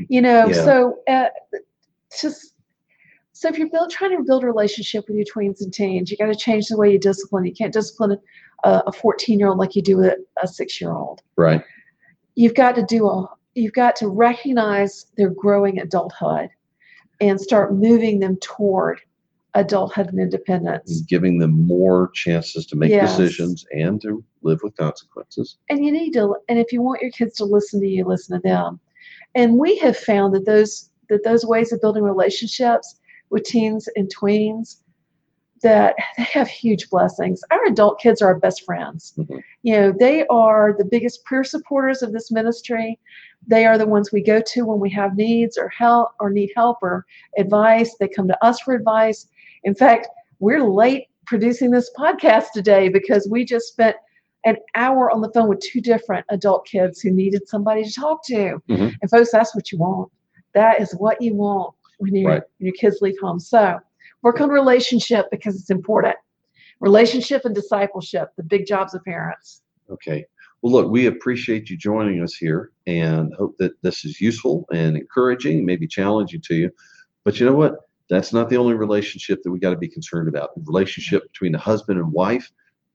You 0.10 0.22
know, 0.22 0.48
Yeah. 0.48 0.54
so 0.54 1.00
uh, 1.08 1.28
just 2.20 2.54
so 3.34 3.50
if 3.50 3.58
you're 3.58 3.70
build, 3.70 3.90
trying 3.90 4.16
to 4.16 4.24
build 4.24 4.44
a 4.44 4.48
relationship 4.48 5.06
with 5.08 5.18
your 5.18 5.26
tweens 5.26 5.62
and 5.62 5.74
teens, 5.74 6.12
you 6.12 6.18
got 6.18 6.28
to 6.28 6.36
change 6.36 6.68
the 6.68 6.78
way 6.78 6.92
you 6.92 7.00
discipline. 7.00 7.46
You 7.46 7.54
can't 7.54 7.74
discipline 7.74 8.18
a, 8.64 8.84
a 8.88 8.92
14 8.92 9.40
year 9.40 9.48
old 9.48 9.58
like 9.58 9.76
you 9.76 9.82
do 9.82 10.04
a, 10.04 10.14
a 10.44 10.48
six 10.48 10.80
year 10.80 10.92
old. 10.92 11.22
Right. 11.38 11.64
You've 12.36 12.54
got 12.56 12.76
to 12.76 12.84
do 12.84 13.08
a 13.08 13.28
you've 13.56 13.74
got 13.74 13.96
to 13.98 14.08
recognize 14.08 15.08
their 15.18 15.30
growing 15.30 15.80
adulthood 15.80 16.50
and 17.20 17.40
start 17.40 17.74
moving 17.74 18.20
them 18.20 18.38
toward 18.38 19.02
adulthood 19.54 20.08
and 20.08 20.20
independence. 20.20 21.02
Giving 21.02 21.38
them 21.38 21.66
more 21.68 22.10
chances 22.14 22.66
to 22.68 22.76
make 22.76 22.92
Yes. 22.92 23.18
decisions 23.18 23.66
and 23.74 24.02
to 24.02 24.24
live 24.44 24.60
with 24.64 24.76
consequences. 24.78 25.58
and 25.70 25.86
you 25.86 25.92
need 25.92 26.12
to 26.14 26.36
and 26.50 26.58
if 26.58 26.72
you 26.72 26.82
want 26.82 27.02
your 27.02 27.12
kids 27.12 27.36
to 27.36 27.46
listen 27.46 27.80
to 27.80 27.88
you 27.88 28.04
listen 28.06 28.36
to 28.40 28.48
them 28.48 28.80
and 29.36 29.58
we 29.58 29.78
have 29.78 29.96
found 29.98 30.34
that 30.34 30.46
those 30.46 30.90
that 31.10 31.24
those 31.24 31.46
ways 31.46 31.72
of 31.72 31.80
building 31.82 32.02
relationships 32.04 33.00
with 33.30 33.44
teens 33.44 33.88
and 33.96 34.10
tweens 34.16 34.78
that 35.62 35.94
they 36.18 36.24
have 36.24 36.48
huge 36.48 36.90
blessings 36.90 37.42
our 37.52 37.64
adult 37.66 38.00
kids 38.00 38.20
are 38.22 38.28
our 38.30 38.40
best 38.40 38.64
friends 38.66 39.14
Mhm. 39.18 39.44
you 39.62 39.74
know 39.76 39.92
they 39.92 40.26
are 40.28 40.74
the 40.78 40.86
biggest 40.86 41.24
peer 41.26 41.44
supporters 41.44 42.02
of 42.02 42.14
this 42.14 42.32
ministry 42.32 42.98
they 43.46 43.66
are 43.66 43.78
the 43.78 43.86
ones 43.88 44.12
we 44.12 44.24
go 44.24 44.42
to 44.42 44.66
when 44.66 44.80
we 44.80 44.90
have 44.90 45.16
needs 45.16 45.56
or 45.58 45.70
help 45.70 46.10
or 46.20 46.30
need 46.32 46.52
help 46.56 46.78
or 46.82 47.06
advice 47.38 47.96
they 48.00 48.08
come 48.08 48.28
to 48.28 48.44
us 48.46 48.60
for 48.62 48.74
advice 48.74 49.28
in 49.64 49.76
fact 49.76 50.08
we're 50.40 50.64
late 50.64 51.08
producing 51.28 51.72
this 51.72 51.90
podcast 51.98 52.52
today 52.54 52.90
because 52.90 53.28
we 53.30 53.46
just 53.46 53.68
spent 53.68 53.96
an 54.46 54.58
hour 54.76 55.12
on 55.12 55.22
the 55.22 55.30
phone 55.32 55.48
with 55.48 55.60
two 55.60 55.80
different 55.80 56.26
adult 56.30 56.66
kids 56.66 57.00
who 57.00 57.12
needed 57.12 57.48
somebody 57.48 57.84
to 57.84 57.94
talk 57.94 58.26
to. 58.26 58.60
Mhm. 58.68 58.94
And 59.02 59.12
folks, 59.12 59.32
that's 59.32 59.54
what 59.56 59.72
you 59.72 59.78
want. 59.78 60.12
That 60.54 60.82
is 60.82 60.94
what 60.94 61.22
you 61.22 61.36
want 61.36 61.76
when, 62.00 62.16
you, 62.16 62.28
Right. 62.28 62.42
when 62.58 62.66
your 62.66 62.74
kids 62.74 62.98
leave 63.02 63.20
home. 63.22 63.40
So 63.40 63.80
work 64.24 64.42
on 64.42 64.50
relationship 64.50 65.28
because 65.30 65.56
it's 65.60 65.70
important. 65.70 66.16
Relationship 66.80 67.46
and 67.46 67.54
discipleship, 67.54 68.30
the 68.36 68.44
big 68.44 68.66
jobs 68.66 68.96
of 68.96 69.04
parents. 69.04 69.62
Okay. 69.92 70.26
Well, 70.64 70.74
look, 70.74 70.92
we 70.92 71.06
appreciate 71.06 71.70
you 71.70 71.78
joining 71.78 72.22
us 72.24 72.34
here 72.34 72.72
and 72.88 73.34
hope 73.36 73.56
that 73.60 73.74
this 73.84 74.06
is 74.06 74.20
useful 74.20 74.66
and 74.74 74.98
encouraging, 74.98 75.66
maybe 75.66 75.88
challenging 75.88 76.42
to 76.42 76.56
you. 76.56 76.72
But 77.24 77.40
you 77.40 77.46
know 77.46 77.56
what? 77.56 77.76
That's 78.12 78.34
not 78.34 78.50
the 78.50 78.58
only 78.58 78.74
relationship 78.74 79.42
that 79.42 79.52
we 79.52 79.58
got 79.58 79.70
to 79.70 79.78
be 79.78 79.88
concerned 79.88 80.28
about. 80.28 80.54
The 80.56 80.64
relationship 80.68 81.24
between 81.32 81.54
the 81.54 81.58
husband 81.58 81.98
and 81.98 82.12
wife 82.12 82.52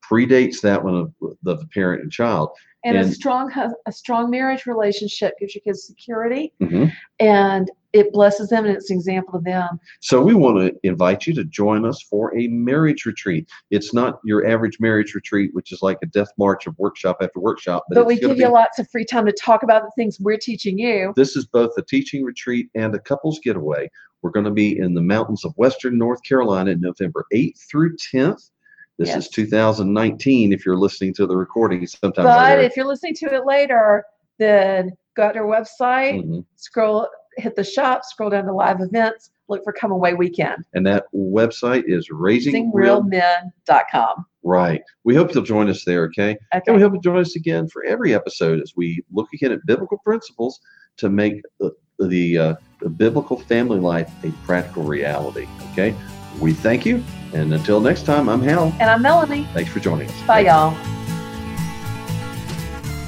predates 0.08 0.60
that 0.60 0.84
one 0.84 0.94
of, 0.94 1.12
of 1.46 1.58
the 1.60 1.66
parent 1.68 2.02
and 2.02 2.12
child. 2.12 2.50
And, 2.84 2.98
a 2.98 3.10
strong 3.10 3.50
a 3.86 3.90
strong 3.90 4.30
marriage 4.30 4.66
relationship 4.66 5.34
gives 5.40 5.56
your 5.56 5.62
kids 5.62 5.84
security 5.84 6.52
Mhm. 6.60 6.92
and 7.18 7.68
it 7.92 8.12
blesses 8.12 8.50
them 8.50 8.64
and 8.64 8.76
it's 8.76 8.90
an 8.90 8.96
example 8.96 9.40
to 9.40 9.44
them. 9.44 9.80
So 10.00 10.22
we 10.22 10.34
want 10.34 10.58
to 10.58 10.78
invite 10.84 11.26
you 11.26 11.34
to 11.34 11.44
join 11.44 11.84
us 11.84 12.00
for 12.02 12.36
a 12.38 12.46
marriage 12.46 13.06
retreat. 13.06 13.48
It's 13.70 13.92
not 13.92 14.20
your 14.22 14.46
average 14.46 14.78
marriage 14.78 15.14
retreat, 15.14 15.50
which 15.54 15.72
is 15.72 15.82
like 15.82 15.98
a 16.02 16.06
death 16.06 16.30
march 16.38 16.68
of 16.68 16.78
workshop 16.78 17.16
after 17.22 17.40
workshop. 17.40 17.86
But, 17.88 17.98
it's 17.98 18.06
we 18.06 18.20
give 18.20 18.36
you 18.36 18.48
lots 18.48 18.78
of 18.78 18.88
free 18.90 19.04
time 19.04 19.26
to 19.26 19.32
talk 19.32 19.64
about 19.64 19.82
the 19.82 19.90
things 19.96 20.20
we're 20.20 20.36
teaching 20.36 20.78
you. 20.78 21.12
This 21.16 21.34
is 21.36 21.46
both 21.46 21.70
a 21.78 21.82
teaching 21.82 22.22
retreat 22.22 22.68
and 22.76 22.94
a 22.94 23.00
couples 23.00 23.40
getaway. 23.42 23.90
We're 24.26 24.32
going 24.32 24.44
to 24.44 24.50
be 24.50 24.76
in 24.76 24.92
the 24.92 25.02
mountains 25.02 25.44
of 25.44 25.52
Western 25.56 25.96
North 25.96 26.20
Carolina 26.24 26.72
in 26.72 26.80
November 26.80 27.24
8th 27.32 27.60
through 27.70 27.94
10th. 28.12 28.50
This 28.98 29.10
Yes. 29.10 29.26
is 29.26 29.28
2019 29.28 30.52
if 30.52 30.66
you're 30.66 30.76
listening 30.76 31.14
to 31.14 31.28
the 31.28 31.36
recording 31.36 31.86
sometime 31.86 32.24
But 32.24 32.48
later. 32.56 32.62
if 32.62 32.76
you're 32.76 32.86
listening 32.88 33.14
to 33.20 33.32
it 33.32 33.46
later, 33.46 34.04
then 34.38 34.90
go 35.14 35.30
to 35.30 35.38
our 35.38 35.44
website, 35.46 36.24
Mhm. 36.26 36.44
scroll, 36.56 37.06
hit 37.36 37.54
the 37.54 37.62
shop, 37.62 38.04
scroll 38.04 38.30
down 38.30 38.46
to 38.46 38.52
live 38.52 38.80
events, 38.80 39.30
look 39.46 39.62
for 39.62 39.72
Come 39.72 39.92
Away 39.92 40.14
Weekend. 40.14 40.64
And 40.74 40.84
that 40.88 41.04
website 41.14 41.84
is 41.86 42.10
Raising 42.10 42.72
Real. 42.74 43.04
SingRealMen.com. 43.04 44.26
Right. 44.42 44.82
We 45.04 45.14
hope 45.14 45.34
you'll 45.34 45.44
join 45.44 45.70
us 45.70 45.84
there, 45.84 46.02
okay? 46.06 46.36
And 46.50 46.62
we 46.74 46.82
hope 46.82 46.94
you'll 46.94 47.00
join 47.00 47.18
us 47.20 47.36
again 47.36 47.68
for 47.68 47.84
every 47.84 48.12
episode 48.12 48.60
as 48.60 48.72
we 48.76 49.04
look 49.12 49.28
again 49.32 49.52
at 49.52 49.64
biblical 49.66 49.98
principles 49.98 50.58
to 50.96 51.08
make 51.10 51.42
the, 51.60 51.70
the, 52.00 52.38
uh, 52.38 52.54
the 52.80 52.88
biblical 52.88 53.38
family 53.38 53.80
life 53.80 54.12
a 54.24 54.30
practical 54.44 54.82
reality, 54.82 55.48
okay? 55.72 55.94
We 56.40 56.52
thank 56.52 56.84
you. 56.84 57.02
And 57.32 57.52
until 57.52 57.80
next 57.80 58.04
time, 58.04 58.28
I'm 58.28 58.42
Hal. 58.42 58.74
And 58.80 58.90
I'm 58.90 59.02
Melanie. 59.02 59.48
Thanks 59.52 59.70
for 59.70 59.80
joining 59.80 60.08
us. 60.08 60.22
Bye, 60.22 60.40
y'all. 60.40 60.76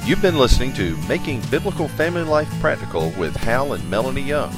You've 0.05 0.21
been 0.21 0.37
listening 0.37 0.73
to 0.73 0.97
Making 1.07 1.41
Biblical 1.51 1.87
Family 1.87 2.23
Life 2.23 2.49
Practical 2.59 3.11
with 3.11 3.35
Hal 3.35 3.73
and 3.73 3.89
Melanie 3.89 4.21
Young. 4.21 4.51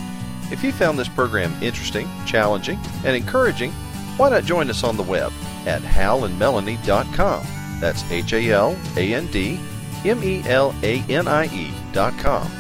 If 0.52 0.64
you 0.64 0.72
found 0.72 0.98
this 0.98 1.10
program 1.10 1.52
interesting, 1.62 2.10
challenging, 2.26 2.80
and 3.06 3.16
encouraging, 3.16 3.72
why 4.18 4.30
not 4.30 4.44
join 4.44 4.70
us 4.70 4.84
on 4.84 4.98
the 4.98 5.04
web 5.04 5.32
at 5.66 5.82
halandmelanie.com. 5.82 7.46
That's 7.80 8.10
H 8.12 8.34
A 8.34 8.52
L 8.52 8.78
A 8.96 9.14
N 9.14 9.28
D 9.28 9.60
M 10.06 10.24
E 10.24 10.44
L 10.46 10.74
A 10.84 11.00
N 11.10 11.28
I 11.28 11.46
E.com. 11.46 12.52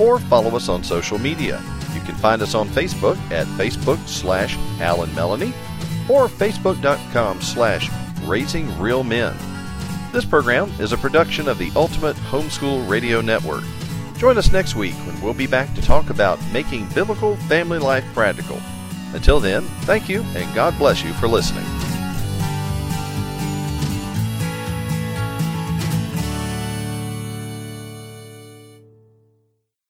Or 0.00 0.18
follow 0.18 0.56
us 0.56 0.68
on 0.68 0.84
social 0.84 1.18
media. 1.18 1.62
You 1.98 2.04
can 2.04 2.14
find 2.14 2.40
us 2.42 2.54
on 2.54 2.68
Facebook 2.68 3.16
at 3.32 3.48
Facebook 3.48 3.98
slash 4.06 4.54
Hal 4.78 5.02
and 5.02 5.12
Melanie 5.16 5.52
or 6.08 6.28
Facebook.com 6.28 7.42
slash 7.42 7.90
Raising 8.22 8.78
Real 8.78 9.02
Men. 9.02 9.36
This 10.12 10.24
program 10.24 10.70
is 10.78 10.92
a 10.92 10.96
production 10.96 11.48
of 11.48 11.58
the 11.58 11.72
Ultimate 11.74 12.14
Homeschool 12.16 12.88
Radio 12.88 13.20
Network. 13.20 13.64
Join 14.16 14.38
us 14.38 14.52
next 14.52 14.76
week 14.76 14.94
when 14.94 15.20
we'll 15.20 15.34
be 15.34 15.48
back 15.48 15.74
to 15.74 15.82
talk 15.82 16.08
about 16.10 16.38
making 16.52 16.86
biblical 16.90 17.34
family 17.34 17.80
life 17.80 18.04
practical. 18.14 18.60
Until 19.12 19.40
then, 19.40 19.62
thank 19.82 20.08
you 20.08 20.22
and 20.36 20.54
God 20.54 20.78
bless 20.78 21.02
you 21.02 21.12
for 21.14 21.26
listening. 21.26 21.64